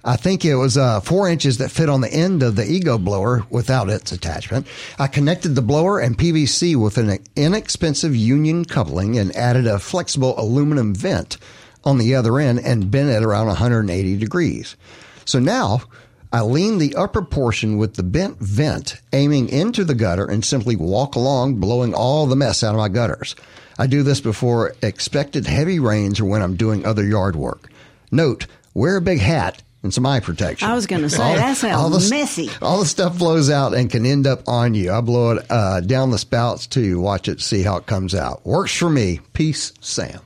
[0.07, 2.97] I think it was uh, four inches that fit on the end of the Ego
[2.97, 4.65] blower without its attachment.
[4.97, 10.33] I connected the blower and PVC with an inexpensive union coupling and added a flexible
[10.39, 11.35] aluminum vent
[11.83, 14.77] on the other end and bent it around 180 degrees.
[15.25, 15.81] So now
[16.31, 20.77] I lean the upper portion with the bent vent aiming into the gutter and simply
[20.77, 23.35] walk along, blowing all the mess out of my gutters.
[23.77, 27.69] I do this before expected heavy rains or when I'm doing other yard work.
[28.09, 30.69] Note, wear a big hat and some eye protection.
[30.69, 32.49] I was gonna say, that sounds the, messy.
[32.61, 34.91] All the stuff flows out and can end up on you.
[34.91, 36.99] I blow it uh, down the spouts too.
[36.99, 38.45] Watch it, see how it comes out.
[38.45, 39.21] Works for me.
[39.33, 40.19] Peace, Sam.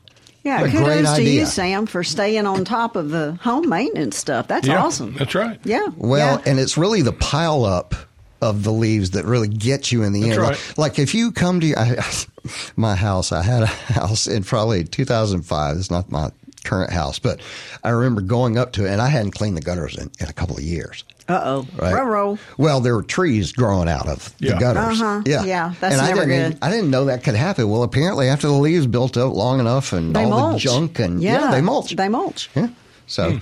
[0.43, 1.39] Yeah, What a kudos great to idea.
[1.41, 4.47] you, Sam, for staying on top of the home maintenance stuff.
[4.47, 5.13] That's Yeah, awesome.
[5.13, 5.59] That's right.
[5.63, 5.87] Yeah.
[5.95, 6.51] Well, yeah.
[6.51, 7.93] and it's really the pile up
[8.41, 10.41] of the leaves that really gets you in the That's end.
[10.41, 10.49] right.
[10.69, 12.03] Like, like if you come to I,
[12.75, 15.77] my house, I had a house in probably 2005.
[15.77, 16.31] It's not my
[16.63, 17.41] current house, but
[17.83, 20.33] I remember going up to it, and I hadn't cleaned the gutters in, in a
[20.33, 21.03] couple of years.
[21.29, 21.67] uh oh.
[21.77, 21.93] Right.
[21.93, 22.37] Ruh-roh.
[22.57, 24.59] Well, there were trees growing out of the Yeah.
[24.59, 25.01] gutters.
[25.01, 25.21] Uh-huh.
[25.25, 26.59] Yeah, that's and I never didn't, good.
[26.61, 27.69] I didn't know that could happen.
[27.69, 30.63] Well, apparently, after the leaves built up long enough and They all mulch.
[30.63, 31.95] the junk and yeah, they mulch.
[31.95, 32.49] They mulch.
[32.55, 32.67] Yeah.
[33.07, 33.39] So,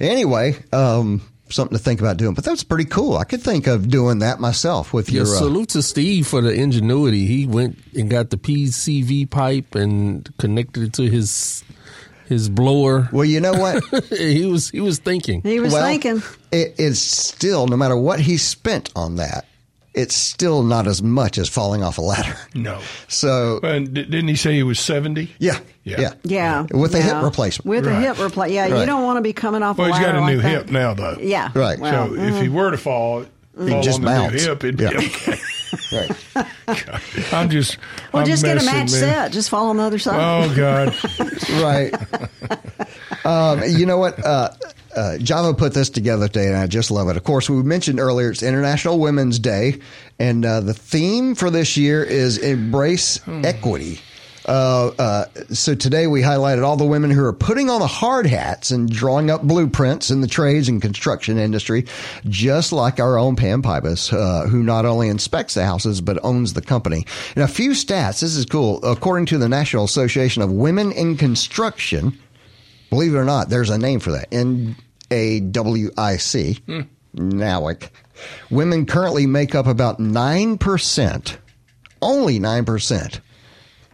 [0.00, 2.34] anyway, um, something to think about doing.
[2.34, 3.16] But that's pretty cool.
[3.16, 5.24] I could think of doing that myself with Yeah, your.
[5.34, 7.26] uh, salute to Steve for the ingenuity.
[7.26, 11.62] He went and got the PCV pipe and connected it to his
[12.28, 13.08] his blower.
[13.12, 13.84] well, you know what?
[14.10, 15.42] he was he was thinking.
[15.42, 16.22] He was well, thinking.
[16.52, 19.46] it is still no matter what he spent on that.
[19.94, 22.36] It's still not as much as falling off a ladder.
[22.52, 22.80] No.
[23.06, 25.32] So And didn't he say he was 70?
[25.38, 26.00] yeah, Yeah.
[26.00, 26.66] yeah, Yeah.
[26.76, 27.66] with a hip replacement.
[27.66, 28.50] With a hip replacement.
[28.72, 30.34] Yeah, you don't want to be coming off Well, a he's got ladder a like
[30.34, 30.48] new that.
[30.48, 31.16] hip now, though.
[31.20, 31.52] Yeah.
[31.54, 31.78] Right.
[31.78, 32.52] Well, So if he mm.
[32.52, 33.24] were to fall,
[33.56, 34.42] fall just on the new bounce.
[34.44, 34.90] hip, it'd Yeah.
[34.90, 35.38] be okay.
[35.92, 37.32] Right.
[37.32, 37.78] I'm just.
[38.12, 38.88] well, I'm just get a match man.
[38.88, 39.32] set.
[39.32, 40.20] Just fall on the other side.
[40.20, 40.94] Oh God!
[41.62, 41.94] right.
[43.24, 44.24] Um, you know what?
[44.24, 44.50] Uh,
[44.96, 47.16] uh, Java put this together today, and I just love it.
[47.16, 49.80] Of course, we mentioned earlier it's International Women's Day,
[50.18, 54.00] and uh, the theme for this year is embrace equity.
[54.46, 58.26] Uh, uh, so today we highlighted all the women who are putting on the hard
[58.26, 61.86] hats and drawing up blueprints in the trades and construction industry,
[62.28, 66.52] just like our own Pam Pybus, uh, who not only inspects the houses but owns
[66.52, 67.06] the company.
[67.34, 68.20] And a few stats.
[68.20, 68.84] This is cool.
[68.84, 72.18] According to the National Association of Women in Construction,
[72.90, 74.28] believe it or not, there's a name for that.
[74.30, 74.76] N
[75.10, 76.58] A W I C.
[77.16, 77.90] NAWIC.
[78.50, 81.36] Women currently make up about 9%,
[82.02, 83.20] only 9%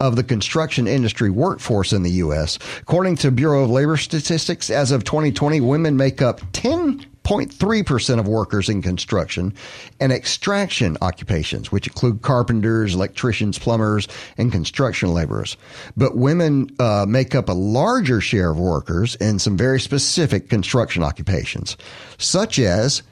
[0.00, 2.58] of the construction industry workforce in the U.S.
[2.80, 8.68] According to Bureau of Labor Statistics, as of 2020, women make up 10.3% of workers
[8.70, 9.52] in construction
[10.00, 14.08] and extraction occupations, which include carpenters, electricians, plumbers,
[14.38, 15.58] and construction laborers.
[15.96, 21.02] But women uh, make up a larger share of workers in some very specific construction
[21.02, 21.76] occupations,
[22.16, 23.02] such as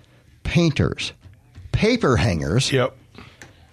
[0.43, 1.13] painters,
[1.73, 2.97] paper hangers, Yep.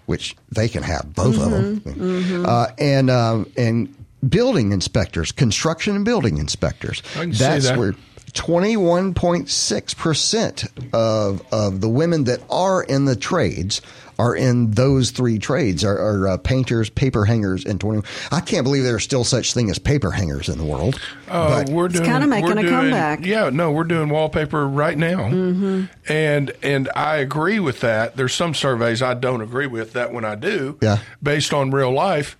[0.05, 3.93] Which they can have both of them, Uh, and um, and
[4.27, 7.01] building inspectors, construction and building inspectors.
[7.15, 7.77] I can see That's that.
[7.77, 7.93] where
[8.35, 13.81] twenty one point six percent of of the women that are in the trades
[14.17, 18.01] are in those three trades are, are uh, painters, paper hangers, and twenty.
[18.31, 20.99] I can't believe there's still such thing as paper hangers in the world.
[21.27, 23.25] Uh, But- we're doing, kinda making we're a doing- comeback.
[23.25, 25.83] Yeah, no, we're doing wallpaper right now, mm-hmm.
[26.07, 28.15] and and I agree with that.
[28.15, 30.99] There's some surveys I don't agree with that when I do, Yeah.
[31.21, 32.37] based on real life.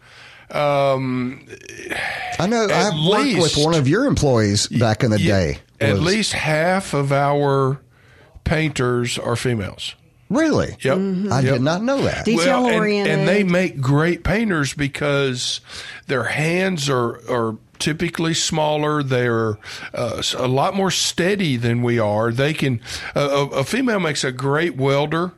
[0.51, 1.45] Um,
[2.39, 5.58] I know I've worked with one of your employees back in the yeah, day.
[5.81, 7.79] At Was- least half of our
[8.43, 9.95] painters are females.
[10.29, 10.75] really.
[10.81, 10.97] Yep.
[11.31, 11.53] I Yep.
[11.53, 12.25] did not know that.
[12.25, 13.13] Detail Well, and, oriented.
[13.19, 15.61] and they make great painters because
[16.07, 19.03] their hands are are typically smaller.
[19.03, 19.57] They're
[19.93, 22.31] uh, a lot more steady than we are.
[22.31, 22.81] They can
[23.13, 25.31] a, a a female makes a great welder.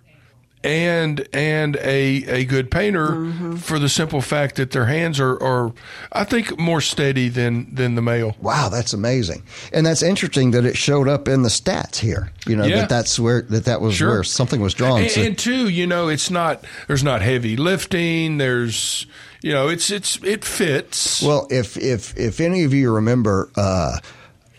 [0.67, 3.55] And and a, a good painter Mm-hmm.
[3.55, 5.71] for the simple fact that their hands are, are
[6.11, 8.35] I think more steady than than the male.
[8.41, 12.31] Wow, that's amazing, and that's interesting that it showed up in the stats here.
[12.45, 12.81] You know Yeah.
[12.81, 14.09] that that's where that that was Sure.
[14.09, 15.01] where something was drawn.
[15.03, 18.37] And, so, and two, you know, it's not there's not heavy lifting.
[18.37, 19.05] There's
[19.41, 21.21] you know, it's it's it fits.
[21.21, 23.97] well, if if if any of you remember, uh,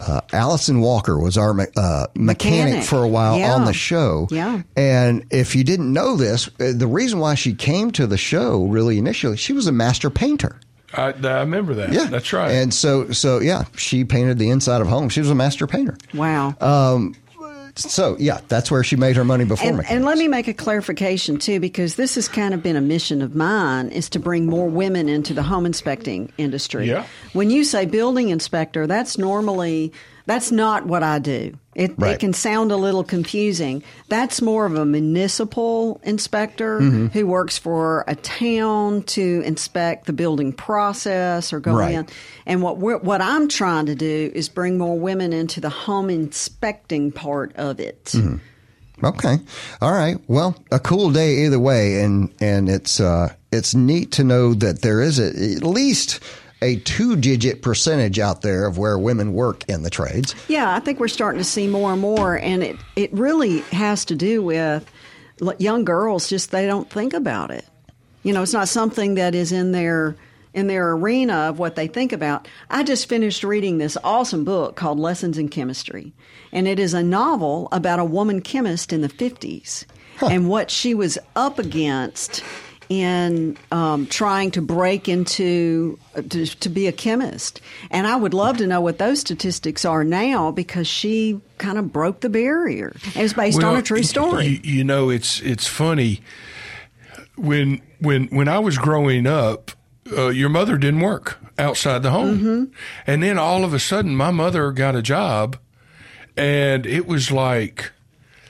[0.00, 2.84] uh, Allison Walker was our me- uh, mechanic, Mechanic.
[2.84, 3.54] for a while Yeah.
[3.54, 4.28] on the show.
[4.30, 4.62] Yeah.
[4.76, 8.64] and if you didn't know this, uh, the reason why she came to the show
[8.66, 10.61] really initially, she was a master painter.
[10.94, 11.92] I, I remember that.
[11.92, 12.50] Yeah, that's right.
[12.50, 15.12] And so, so yeah, she painted the inside of homes.
[15.12, 15.98] She was a master painter.
[16.14, 16.54] Wow.
[17.78, 19.68] So yeah, that's where she made her money before.
[19.68, 19.90] and, McCann's.
[19.90, 23.22] and let me make a clarification too, because this has kind of been a mission
[23.22, 26.88] of mine is to bring more women into the home inspecting industry.
[26.88, 27.06] Yeah.
[27.32, 29.92] When you say building inspector, that's normally
[30.26, 31.56] that's not what I do.
[31.78, 32.14] It, Right.
[32.14, 33.82] it can sound a little confusing.
[34.08, 37.06] That's more of a municipal inspector Mm-hmm.
[37.08, 41.94] who works for a town to inspect the building process or go Right.
[41.94, 42.06] in.
[42.46, 46.10] And what we're, what I'm trying to do is bring more women into the home
[46.10, 48.04] inspecting part of it.
[48.06, 48.36] Mm-hmm.
[49.04, 49.38] Okay.
[49.80, 50.18] All right.
[50.26, 54.82] Well, a cool day either way, and and it's uh, it's neat to know that
[54.82, 56.18] there is a, at least
[56.60, 60.34] a two digit percentage out there of where women work in the trades.
[60.48, 64.04] Yeah, I think we're starting to see more and more, and it, it really has
[64.06, 64.90] to do with
[65.58, 66.28] young girls.
[66.28, 67.64] Just they don't think about it.
[68.22, 70.16] You know, it's not something that is in their
[70.54, 72.48] in their arena of what they think about.
[72.70, 76.12] I just finished reading this awesome book called Lessons in Chemistry,
[76.52, 79.86] and it is a novel about a woman chemist in the fifties
[80.20, 82.42] and what she was up against
[82.88, 85.98] in um, trying to break into
[86.31, 87.61] to, to be a chemist.
[87.90, 91.92] And I would love to know what those statistics are now because she kind of
[91.92, 92.94] broke the barrier.
[93.14, 94.46] It was based on a true story.
[94.46, 96.20] You, you know, it's it's funny
[97.37, 99.72] when when when I was growing up.
[100.11, 102.64] Uh, your mother didn't work outside the home, Mm-hmm.
[103.07, 105.59] and then all of a sudden, my mother got a job,
[106.35, 107.92] and it was like,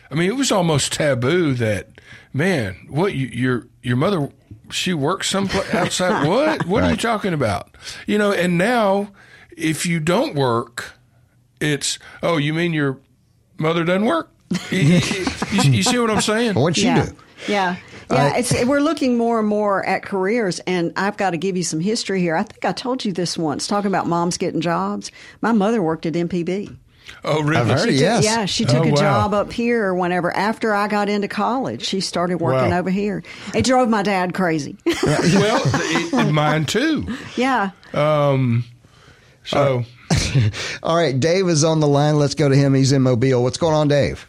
[0.08, 1.88] I mean, it was almost taboo that,
[2.32, 4.30] man, what you, your your mother
[4.70, 6.26] she works someplace outside.
[6.28, 6.66] what?
[6.66, 7.76] What are you talking about?
[8.06, 9.12] You know, and now
[9.56, 10.92] if you don't work,
[11.60, 12.98] it's oh, you mean your
[13.58, 14.30] mother doesn't work?
[14.70, 15.00] you, you-
[15.52, 16.54] you- you see what I'm saying?
[16.54, 17.06] What'd she yeah.
[17.06, 17.16] do?
[17.48, 17.76] Yeah.
[18.10, 21.62] Yeah, it's, we're looking more and more at careers, and I've got to give you
[21.62, 22.34] some history here.
[22.36, 25.12] I think I told you this once, talking about moms getting jobs.
[25.42, 26.74] My mother worked at MPB.
[27.24, 27.56] Oh, really?
[27.56, 28.24] I've heard She it, took- yes.
[28.24, 28.96] Yeah, she took Oh, a wow.
[28.96, 31.84] job up here whenever after I got into college.
[31.84, 32.78] She started working Wow.
[32.78, 33.22] over here.
[33.54, 34.76] It drove my dad crazy.
[35.02, 37.06] well, it, mine too.
[37.36, 37.70] yeah.
[37.94, 38.64] Um.
[39.44, 39.84] So.
[40.82, 42.16] All right, Dave is on the line.
[42.16, 42.74] Let's go to him.
[42.74, 43.42] He's in Mobile.
[43.42, 44.26] What's going on, Dave?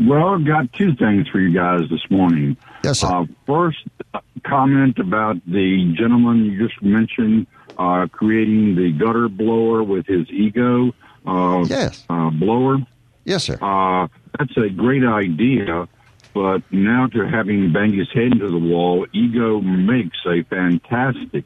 [0.00, 2.56] Well, I've got two things for you guys this morning.
[2.82, 3.06] Yes, sir.
[3.08, 3.78] Uh, first,
[4.12, 7.46] uh, comment about the gentleman you just mentioned
[7.78, 10.92] uh, creating the gutter blower with his EGO
[11.26, 12.04] uh, Yes.
[12.08, 12.78] uh, blower.
[13.24, 13.58] Yes, sir.
[13.62, 14.08] Uh,
[14.38, 15.88] that's a great idea,
[16.34, 21.44] but now to having banged his head into the wall, EGO makes a fantastic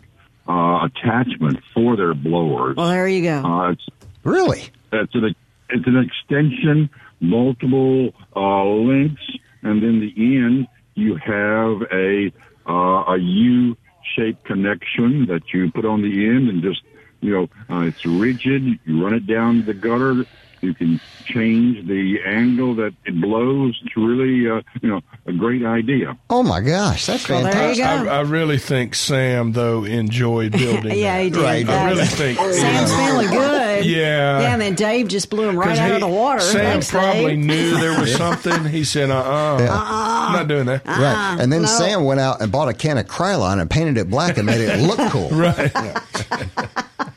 [0.49, 2.77] uh, attachment for their blowers.
[2.77, 3.43] Well, there you go.
[3.45, 3.87] Uh, it's
[4.25, 4.62] Really?
[4.93, 5.35] it's an
[5.71, 6.88] it's an extension,
[7.21, 9.23] multiple uh, links,
[9.62, 12.33] and in the end you have a
[12.69, 13.77] uh, a U
[14.17, 16.81] shaped connection that you put on the end, and just
[17.20, 18.78] you know uh, it's rigid.
[18.85, 20.24] You run it down the gutter.
[20.61, 23.81] You can change the angle that it blows.
[23.85, 26.18] It's really uh, you know a great idea.
[26.28, 27.85] Oh my gosh, that's Well, fantastic.
[27.85, 30.98] I, I really think Sam though enjoyed building.
[30.98, 31.22] yeah, that.
[31.22, 31.40] he did.
[31.40, 31.68] Right.
[31.68, 32.38] I really think.
[32.40, 33.87] Sam's know, feeling good.
[33.87, 34.40] Yeah.
[34.40, 36.40] Yeah, and then Dave just blew him right 'cause out he- of the water.
[36.40, 37.38] Sam probably Dave.
[37.38, 38.64] knew there was something.
[38.64, 41.37] He said, "Uh, uh I'm not doing that." Right.
[41.40, 41.68] And then no.
[41.68, 44.61] Sam went out and bought a can of Krylon and painted it black and made
[44.61, 45.28] it look cool.
[45.38, 45.70] Right.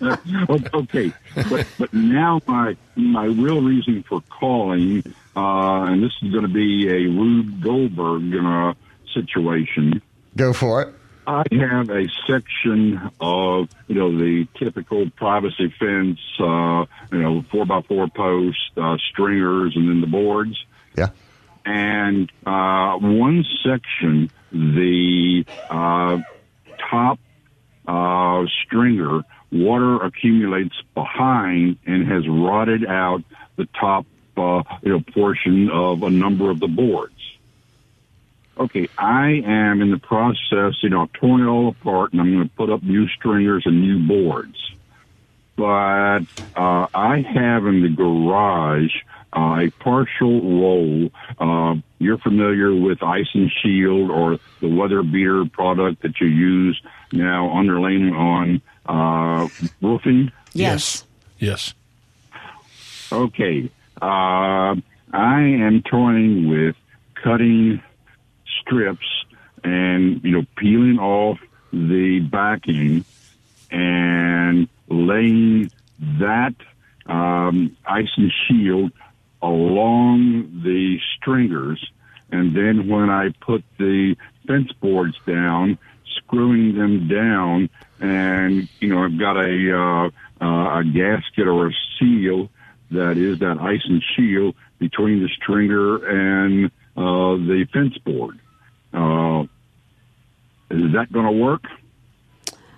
[0.74, 1.14] Okay,
[1.50, 5.04] but but now my my real reason for calling,
[5.36, 8.74] uh, and this is going to be a Rube Goldberg uh,
[9.14, 10.02] situation.
[10.36, 10.96] Go for it.
[11.28, 17.66] I have a section of you know the typical privacy fence, uh, you know four
[17.66, 20.66] by four posts, uh, stringers, and then the boards.
[20.98, 21.10] Yeah.
[21.64, 26.20] And uh, one section, the uh,
[26.90, 27.20] top
[27.88, 33.24] uh, stringer, water accumulates behind and has rotted out
[33.58, 34.06] the top
[34.38, 37.16] uh, you know portion of a number of the boards.
[38.58, 42.48] Okay, I am in the process, you know, torn it all apart, and I'm going
[42.48, 44.58] to put up new stringers and new boards.
[45.56, 48.94] But uh, I have in the garage
[49.36, 51.12] uh, a partial roll.
[51.40, 56.82] Uh, you're familiar with Ice and Shield or the Weather Beater product that you use
[57.12, 59.48] now underlaying on uh,
[59.82, 60.32] roofing.
[60.54, 61.06] Yes.
[61.40, 61.74] Yes.
[63.12, 63.70] Okay.
[64.02, 64.76] Uh,
[65.14, 66.76] I am toying with
[67.24, 67.82] cutting
[68.62, 69.06] strips
[69.64, 71.40] and, you know, peeling off
[71.72, 73.06] the backing
[73.70, 75.72] and laying
[76.20, 76.56] that
[77.06, 78.92] um, ice and shield
[79.42, 81.92] along the stringers.
[82.32, 84.16] And then when I put the
[84.48, 85.78] fence boards down,
[86.18, 90.10] screwing them down, and you know I've got a uh,
[90.44, 92.50] uh, a gasket or a seal
[92.92, 98.40] that is that ice and shield between the stringer and uh, the fence board.
[98.94, 99.44] Uh,
[100.70, 101.64] is that going to work?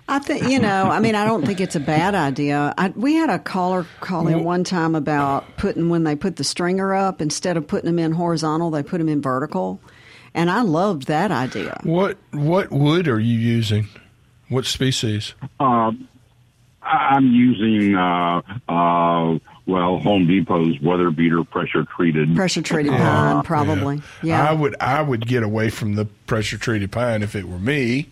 [0.06, 0.90] I think you know.
[0.90, 2.74] I mean, I don't think it's a bad idea.
[2.76, 6.44] I, we had a caller call in one time about putting when they put the
[6.44, 9.80] stringer up instead of putting them in horizontal, they put them in vertical,
[10.34, 11.80] and I loved that idea.
[11.84, 13.88] What what wood are you using?
[14.48, 15.34] What species?
[15.58, 15.92] Uh,
[16.82, 22.36] I'm using uh, uh, well Home Depot's weather beater pressure treated.
[22.36, 24.02] Pressure treated pine, probably.
[24.22, 24.46] Yeah.
[24.48, 28.08] I would I would get away from the pressure treated pine if it were me,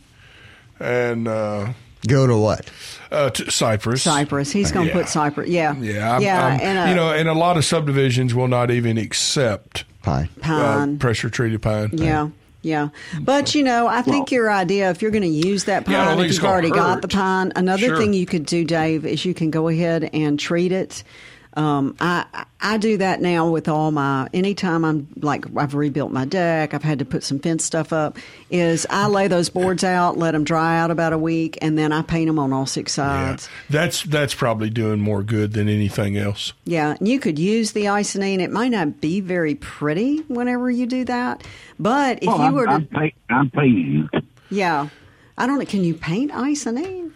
[0.80, 1.72] and uh,
[2.08, 2.68] Go to what?
[3.12, 4.02] uh, t- cypress.
[4.02, 4.50] Cypress.
[4.50, 5.00] He's going to Yeah.
[5.00, 5.48] put cypress.
[5.50, 5.76] Yeah.
[5.76, 6.46] Yeah, I'm, yeah.
[6.46, 10.28] I'm- and a you know, and a lot of subdivisions will not even accept Pine.
[10.44, 11.90] uh, pressure treated pine.
[11.92, 12.28] Yeah.
[12.62, 12.90] Yeah.
[13.20, 16.16] But, you know, I think your idea, if you're going to use that Yeah, pine,
[16.16, 17.12] think if you've gonna already got the hurt.
[17.20, 17.96] pine, another Sure.
[17.96, 21.02] thing you could do, Dave, is you can go ahead and treat it.
[21.54, 26.24] Um, I I do that now with all my anytime I'm like I've rebuilt my
[26.24, 28.18] deck, I've had to put some fence stuff up.
[28.50, 31.92] Is I lay those boards out, let them dry out about a week, and then
[31.92, 33.04] I paint them on all six Yeah.
[33.28, 33.48] sides.
[33.68, 36.52] That's that's probably doing more good than anything else.
[36.64, 38.40] Yeah, and you could use the isonine.
[38.40, 41.44] It might not be very pretty whenever you do that,
[41.78, 44.08] but if Oh, you I'm, were to, I'm, pay, I'm painting.
[44.50, 44.88] yeah,
[45.36, 45.64] I don't know.
[45.66, 47.10] Can you paint isonine?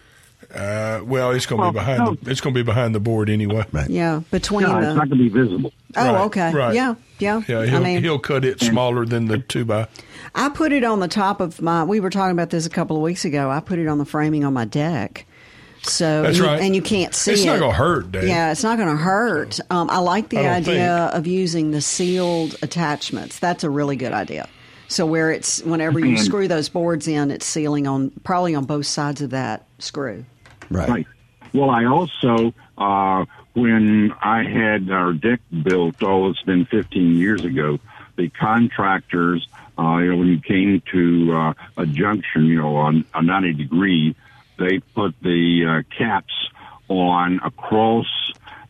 [0.57, 1.99] Uh, well, it's going to Well, be behind.
[2.03, 2.15] no.
[2.15, 3.65] The, it's going to be behind the board anyway.
[3.71, 3.89] Right.
[3.89, 4.87] Yeah, between No, the.
[4.89, 5.71] it's not going to be visible.
[5.95, 6.53] oh, Right, okay.
[6.53, 6.73] right.
[6.75, 7.41] Yeah, yeah.
[7.47, 9.87] Yeah, he'll I mean, he'll cut it smaller than the two by.
[10.35, 11.83] I put it on the top of my.
[11.83, 13.49] We were talking about this a couple of weeks ago.
[13.51, 15.25] I put it on the framing on my deck.
[15.83, 16.59] So That's you- right.
[16.59, 17.45] and you can't see It's it.
[17.45, 18.27] not gonna hurt, Dave.
[18.27, 19.59] Yeah, it's not going to hurt.
[19.69, 23.39] Um, I like the I don't idea of using the sealed attachments.
[23.39, 24.49] That's a really good idea.
[24.89, 28.85] So where it's whenever you screw those boards in, it's sealing on probably on both
[28.85, 30.25] sides of that screw.
[30.69, 30.89] Right.
[30.89, 31.07] Right.
[31.53, 37.43] Well, I also, uh, when I had our deck built, oh, it's been 15 years
[37.45, 37.79] ago,
[38.15, 39.47] the contractors,
[39.79, 43.53] uh, you know, when you came to uh, a junction, you know, on a 90
[43.53, 44.15] degree,
[44.59, 46.33] they put the uh, caps
[46.89, 48.07] on across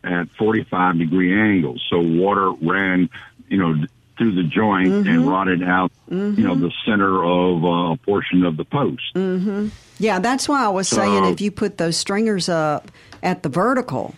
[0.04, 1.84] at 45 degree angles.
[1.90, 3.10] So water ran,
[3.48, 3.74] you know,
[4.18, 5.28] through the joint and mm-hmm.
[5.28, 6.90] rotted out, you know, the mm-hmm.
[6.90, 9.14] center of uh, a portion of the post.
[9.14, 9.68] Mm-hmm.
[9.98, 12.90] Yeah, that's why I was saying if you put those stringers up
[13.22, 14.14] at the vertical,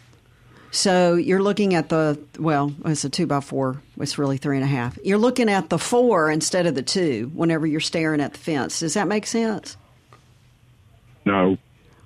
[0.73, 3.83] so you're looking at the well, it's a two by four.
[3.99, 4.99] It's really three and a half.
[5.05, 8.81] You're looking at the four instead of the two whenever you're staring at the fence.
[8.81, 9.77] Does that make sense?
[11.25, 11.59] No.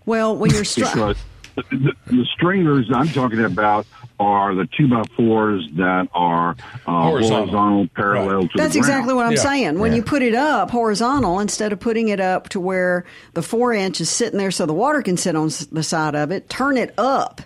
[0.07, 1.17] Well, when you're str- because
[1.57, 3.87] the, the, the stringers I'm talking about
[4.21, 7.39] are the two by fours that are uh, Horizontal.
[7.47, 8.51] horizontal, parallel Right.
[8.53, 8.91] to That's the ground.
[8.93, 9.39] exactly what I'm Yeah.
[9.39, 9.79] saying.
[9.81, 9.97] When Yeah.
[9.97, 14.01] you put it up horizontal, instead of putting it up to where the four inch
[14.01, 16.95] is sitting there so the water can sit on the side of it, turn it
[16.97, 17.41] up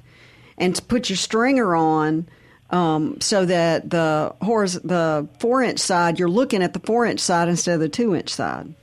[0.59, 2.27] and put your stringer on
[2.71, 7.21] um, so that the horiz- the four inch side, you're looking at the four inch
[7.21, 8.75] side instead of the two inch side.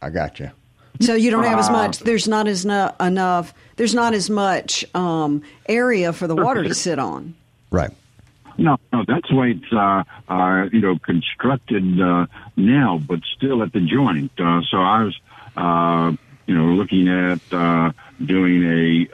[0.00, 0.50] I got you.
[1.00, 1.98] So you don't have as Uh, much.
[1.98, 3.52] There's not as no, enough.
[3.76, 7.34] There's not as much um, area for the water to sit on.
[7.70, 7.90] Right.
[8.58, 13.72] No, no, that's why it's uh, uh, you know constructed uh, now, but still at
[13.72, 14.32] the joint.
[14.38, 15.20] Uh, so I was
[15.56, 16.16] uh,
[16.46, 17.92] you know looking at uh,
[18.24, 18.64] doing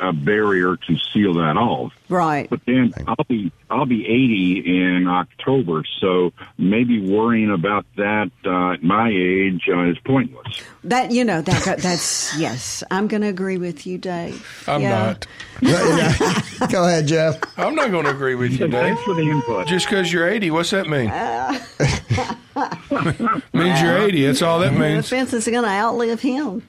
[0.00, 1.92] a, a barrier to seal that off.
[2.08, 2.48] Right.
[2.50, 8.72] But then I'll be I'll be 80 in October, so maybe worrying about that uh,
[8.72, 10.60] at my age uh, is pointless.
[10.84, 12.84] That you know that that's yes.
[12.90, 14.64] I'm going to agree with you, Dave.
[14.68, 15.14] I'm Yeah.
[15.62, 15.62] not.
[16.70, 17.38] Go ahead, Jeff.
[17.56, 18.72] I'm not going to agree with you, Dave.
[18.72, 19.66] Thanks for the input.
[19.68, 21.08] Just because you're 80, what's that mean?
[23.52, 24.26] means you're 80.
[24.26, 24.80] That's all that means.
[24.80, 25.08] The means.
[25.08, 26.62] fence is going to outlive him.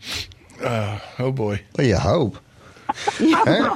[0.66, 1.62] Oh boy.
[1.78, 2.38] Well, you hope.
[3.20, 3.70] okay,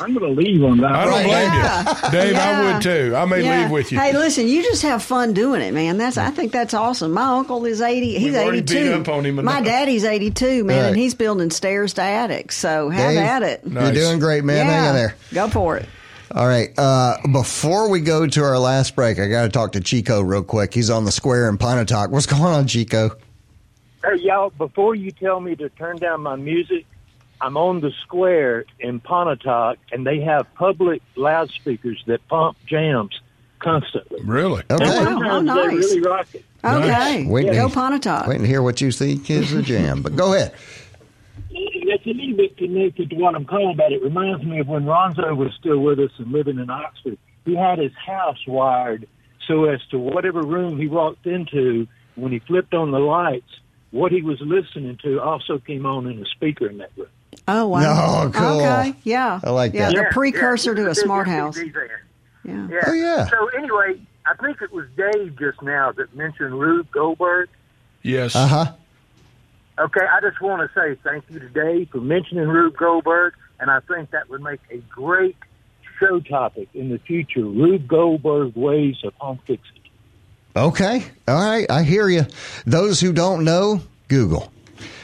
[0.00, 0.92] I'm going to leave on that.
[0.92, 2.06] I don't blame Yeah.
[2.06, 2.36] you, Dave.
[2.36, 3.14] I would too.
[3.16, 3.62] I may Yeah.
[3.62, 3.98] leave with you.
[3.98, 5.98] Hey, listen, you just have fun doing it, man.
[5.98, 7.12] That's I think that's awesome.
[7.12, 8.18] My uncle is eighty.
[8.18, 10.86] He's We've already beat up on him My daddy's eighty two, man, Right.
[10.88, 12.56] and he's building stairs to attics.
[12.56, 13.66] So have Dave, at it.
[13.66, 13.94] Nice.
[13.94, 14.66] You're doing great, man.
[14.66, 15.14] Hang in there.
[15.32, 15.86] Go for it.
[16.34, 16.76] All right.
[16.76, 20.42] Uh, before we go to our last break, I got to talk to Chico real
[20.42, 20.74] quick.
[20.74, 22.10] He's on the square in Pontotoc.
[22.10, 23.10] What's going on, Chico?
[24.04, 26.84] Hey, y'all, before you tell me to turn down my music,
[27.40, 33.18] I'm on the square in Pontotoc, and they have public loudspeakers that pump jams
[33.60, 34.20] constantly.
[34.22, 34.62] Really?
[34.70, 34.84] Okay.
[34.84, 35.04] Oh, wow.
[35.04, 35.90] Sometimes Oh, they nice.
[35.90, 36.44] really rock it.
[36.64, 37.26] Okay.
[37.26, 37.68] Wait, Go.
[37.68, 38.26] Pontotoc.
[38.26, 40.02] Waiting to hear what you think is a jam.
[40.02, 40.54] But go ahead.
[41.50, 43.92] It's a little bit connected to what I'm calling about.
[43.92, 47.18] It reminds me of when Ronzo was still with us and living in Oxford.
[47.44, 49.06] He had his house wired
[49.46, 51.86] so as to whatever room he walked into,
[52.16, 53.50] when he flipped on the lights,
[53.94, 57.06] what he was listening to also came on in the speaker in that room.
[57.46, 58.24] Oh wow.
[58.24, 58.60] Oh, cool.
[58.60, 58.94] Okay.
[59.04, 59.40] Yeah.
[59.42, 59.94] I like yeah, that.
[59.94, 61.56] The Yeah, precursor to a smart house.
[61.56, 62.68] Yeah.
[62.68, 62.80] Yeah.
[62.86, 63.26] Oh, yeah.
[63.26, 67.48] So anyway, I think it was Dave just now that mentioned Rube Goldberg.
[68.02, 68.34] Yes.
[68.34, 68.72] Uh huh.
[69.78, 73.70] Okay, I just want to say thank you to Dave for mentioning Rube Goldberg, and
[73.70, 75.36] I think that would make a great
[76.00, 79.83] Show topic in the future: Rube Goldberg ways of home fixing.
[80.56, 81.04] Okay.
[81.26, 81.68] All right.
[81.68, 82.26] I hear you.
[82.64, 84.52] Those who don't know, Google.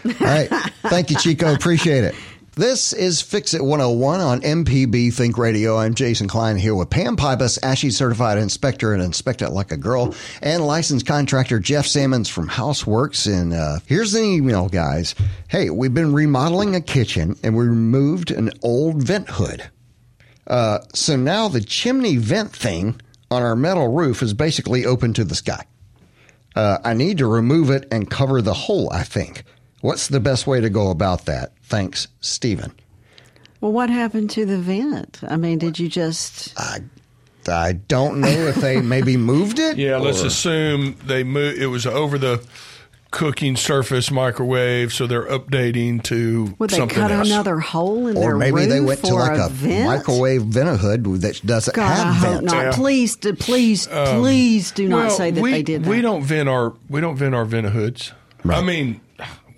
[0.05, 0.49] All right.
[0.83, 1.53] Thank you, Chico.
[1.53, 2.15] Appreciate it.
[2.55, 5.77] This is Fix It 101 on MPB Think Radio.
[5.77, 9.77] I'm Jason Klein here with Pam Pybus, ASHI certified inspector and inspect it like a
[9.77, 13.33] girl, and licensed contractor Jeff Sammons from Houseworks.
[13.33, 15.15] And uh, here's the email, guys.
[15.49, 19.69] Hey, we've been remodeling a kitchen and we removed an old vent hood.
[20.47, 23.01] Uh, so now the chimney vent thing
[23.31, 25.65] on our metal roof is basically open to the sky.
[26.57, 29.45] Uh, I need to remove it and cover the hole, I think.
[29.83, 31.53] What's the best way to go about that?
[31.63, 32.73] Thanks, Stephen.
[33.61, 35.21] Well, what happened to the vent?
[35.27, 36.59] I mean, did you just?
[36.59, 36.81] I,
[37.49, 39.77] I don't know if they maybe moved it.
[39.81, 41.61] Yeah, let's assume they moved.
[41.61, 42.45] It was over the
[43.11, 47.29] cooking surface microwave, so they're updating to Would they something cut else.
[47.29, 48.35] another hole in the world?
[48.35, 49.87] Or their maybe they went to for like a, a, vent?
[49.87, 52.53] microwave vent hood that doesn't God, I have hope vents.
[52.53, 52.65] not.
[52.67, 52.73] Yeah.
[52.73, 55.91] Please, do- please, please do not Um, Well, say that we, they did that.
[55.91, 58.13] We don't vent our we don't vent our vent hoods.
[58.49, 59.01] I mean,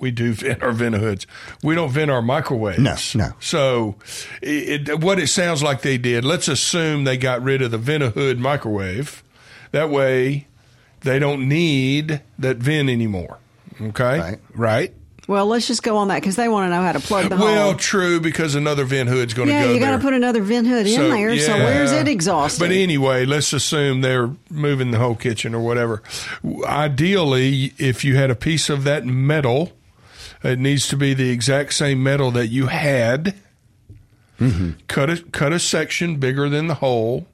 [0.01, 1.27] we do vent our vent hoods.
[1.63, 2.79] We don't vent our microwaves.
[2.81, 3.33] No, no.
[3.39, 3.95] So,
[4.41, 6.25] it, it, what it sounds like they did.
[6.25, 9.23] Let's assume they got rid of the vent hood microwave.
[9.71, 10.49] That way,
[11.03, 13.39] they don't need that vent anymore.
[13.81, 14.39] Okay, Right.
[14.55, 14.95] right.
[15.29, 17.37] Well, let's just go on that because they want to know how to plug the
[17.37, 17.55] Well, hole.
[17.69, 20.43] Well, true because another vent hood's going to Yeah, go you got to put another
[20.43, 21.39] vent hood in there.
[21.39, 22.59] So where's it exhausted?
[22.59, 26.03] But anyway, let's assume they're moving the whole kitchen or whatever.
[26.65, 29.73] Ideally, if you had a piece of that metal,
[30.43, 33.37] it needs to be the exact same metal that you had.
[34.41, 34.71] Mm-hmm.
[34.89, 37.27] Cut a cut a section bigger than the hole,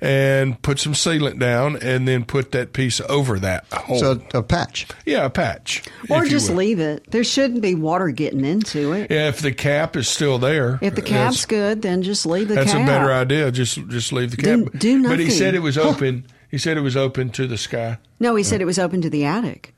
[0.00, 3.98] and put some sealant down, and then put that piece over that hole.
[3.98, 4.86] So a patch.
[5.06, 7.10] yeah, a patch, or just leave it.
[7.10, 9.10] There shouldn't be water getting into it.
[9.10, 12.54] Yeah, if the cap is still there, If the cap's good, then just leave the
[12.54, 12.82] That's cap.
[12.82, 13.50] a better idea.
[13.50, 14.72] Just just leave the cap.
[14.72, 16.26] Do- do But he said it was open.
[16.50, 17.98] He said it was open to the sky.
[18.18, 19.74] No, he said it was open to the attic.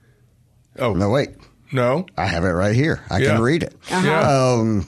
[0.78, 1.30] Oh No, wait.
[1.70, 2.06] no.
[2.16, 3.02] I have it right here.
[3.10, 3.34] I Yeah.
[3.34, 3.74] can read it.
[3.90, 4.06] Uh-huh.
[4.06, 4.52] Yeah.
[4.52, 4.86] Um,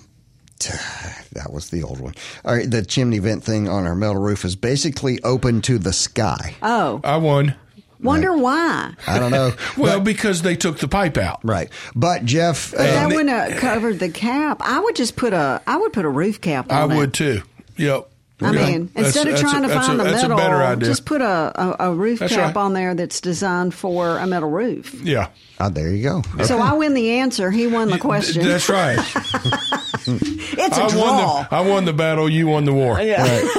[1.35, 2.15] that was the old one.
[2.45, 5.93] All right, the chimney vent thing on our metal roof is basically open to the
[5.93, 6.55] sky.
[6.63, 7.55] Oh, I won.
[8.01, 8.95] wonder why.
[9.07, 9.53] I don't know.
[9.77, 11.41] Well, because they took the pipe out.
[11.45, 14.59] right, but Jeff, But that uh, wouldn't have uh, covered the cap.
[14.61, 15.61] I would just put a.
[15.67, 16.97] I would put a roof cap on I that.
[16.97, 17.43] would too.
[17.77, 18.09] Yep.
[18.45, 18.67] I Yeah.
[18.67, 20.89] mean, That's- instead of that's a- trying to find a, the metal, a better idea.
[20.89, 22.63] just put a, a, a roof That's cap right.
[22.63, 24.95] on there that's designed for a metal roof.
[25.03, 25.29] yeah.
[25.61, 26.23] oh, there you go.
[26.45, 27.51] So I win the answer.
[27.51, 28.43] He won the question.
[28.43, 28.99] Th- That's right.
[30.07, 31.01] it's a I draw.
[31.01, 32.29] won the I won the battle.
[32.29, 33.01] You won the war.
[33.01, 33.41] Yeah.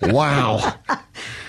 [0.00, 0.74] Wow,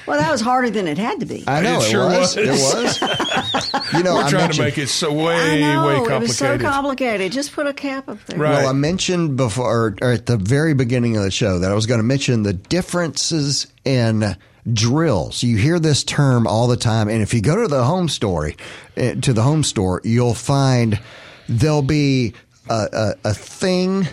[0.10, 1.43] well, that was harder than it had to be.
[1.45, 2.36] I know It it, sure was.
[2.36, 2.38] was.
[2.38, 3.80] It was.
[3.93, 6.38] You know, We're I trying to make it so I way know way it was
[6.38, 7.32] so complicated.
[7.32, 8.38] Just put a cap up there.
[8.38, 8.51] Right.
[8.51, 11.88] Well, I mentioned before, or at the very beginning of the show, that I was
[11.88, 14.36] going to mention the differences in
[14.72, 15.41] drills.
[15.41, 18.51] You hear this term all the time, and if you go to the home store,
[18.95, 20.99] eh, to the home store, you'll find
[21.47, 22.34] there'll be
[22.70, 24.07] a, a, a thing,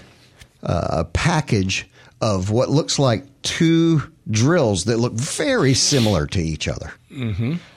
[0.63, 1.87] uh, a package
[2.21, 6.93] of what looks like two drills that look very similar to each other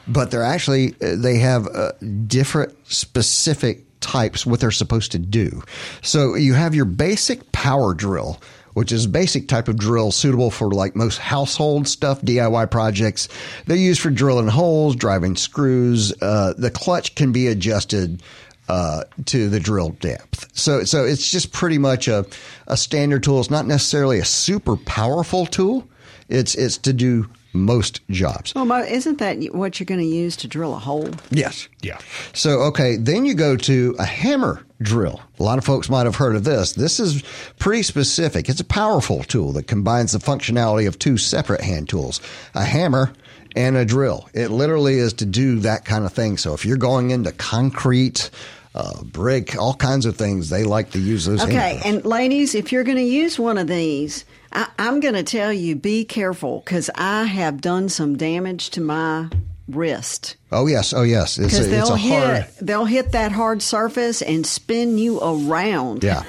[0.07, 1.91] but they're actually uh, they have uh,
[2.27, 5.61] different specific types what they're supposed to do.
[6.01, 8.39] So you have your basic power drill,
[8.73, 13.27] which is basic type of drill suitable for like most household stuff, DIY projects.
[13.65, 16.13] They're used for drilling holes, driving screws.
[16.21, 18.23] Uh, the clutch can be adjusted.
[18.67, 20.47] Uh, to the drill depth.
[20.55, 22.23] So, so it's just pretty much a,
[22.67, 23.39] a standard tool.
[23.39, 25.89] It's not necessarily a super powerful tool.
[26.29, 28.53] It's, it's to do most jobs.
[28.53, 31.09] Well, isn't that what you're going to use to drill a hole?
[31.31, 31.67] Yes.
[31.81, 31.97] Yeah.
[32.33, 35.19] So, okay, then you go to a hammer drill.
[35.39, 36.73] A lot of folks might have heard of this.
[36.73, 37.23] This is
[37.57, 38.49] pretty specific.
[38.49, 42.21] It's a powerful tool that combines the functionality of two separate hand tools
[42.53, 43.11] a hammer
[43.55, 44.29] and a drill.
[44.35, 46.37] It literally is to do that kind of thing.
[46.37, 48.29] So, if you're going into concrete,
[48.75, 51.81] uh, brick, all kinds of things, they like to use those Okay, hammers.
[51.83, 55.53] and ladies, if you're going to use one of these, I, I'm going to tell
[55.53, 59.29] you be careful because I have done some damage to my
[59.67, 60.93] wrist oh, yes.
[60.93, 61.37] Oh, yes.
[61.37, 62.43] It's because they'll a hard.
[62.43, 66.03] hit they'll hit that hard surface and spin you around.
[66.03, 66.23] Yeah.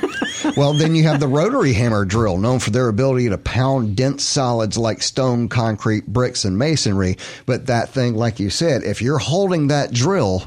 [0.57, 4.25] well, then you have the rotary hammer drill, known for their ability to pound dense
[4.25, 7.17] solids like stone, concrete, bricks, and masonry.
[7.47, 10.45] But that thing, like you said, if you're holding that drill,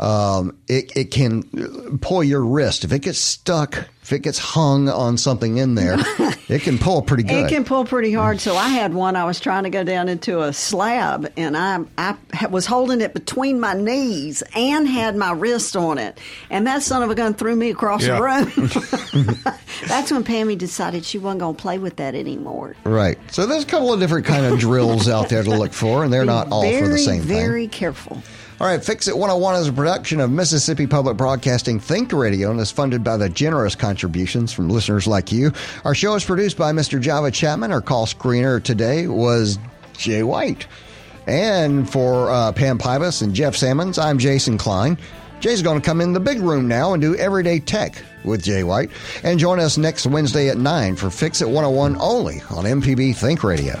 [0.00, 2.84] um, it, it can pull your wrist.
[2.84, 5.96] If it gets stuck, if it gets hung on something in there,
[6.48, 7.44] it can pull pretty good.
[7.44, 8.40] It can pull pretty hard.
[8.40, 9.14] So I had one.
[9.14, 12.16] I was trying to go down into a slab, and I I
[12.50, 17.02] was holding it between my knees and had my wrist on it, and that son
[17.02, 18.16] of a gun threw me across Yeah.
[18.16, 19.28] the room.
[19.86, 22.74] That's when Pammy decided she wasn't going to play with that anymore.
[22.84, 23.18] Right.
[23.30, 26.12] So there's a couple of different kind of drills out there to look for, and
[26.12, 27.28] they're not all very, for the same thing.
[27.36, 28.22] Very careful.
[28.60, 32.60] All right, Fix It 101 is a production of Mississippi Public Broadcasting Think Radio and
[32.60, 35.50] is funded by the generous contributions from listeners like you.
[35.82, 37.00] Our show is produced by Mr.
[37.00, 37.72] Java Chapman.
[37.72, 39.58] Our call screener today was
[39.94, 40.66] Jay White.
[41.26, 44.98] And for uh, Pam Pybus and Jeff Sammons, I'm Jason Klein.
[45.40, 47.94] Jay's going to come in the big room now and do Everyday Tech
[48.26, 48.90] with Jay White.
[49.22, 53.42] And join us next Wednesday at 9 for Fix It 101 only on MPB Think
[53.42, 53.80] Radio.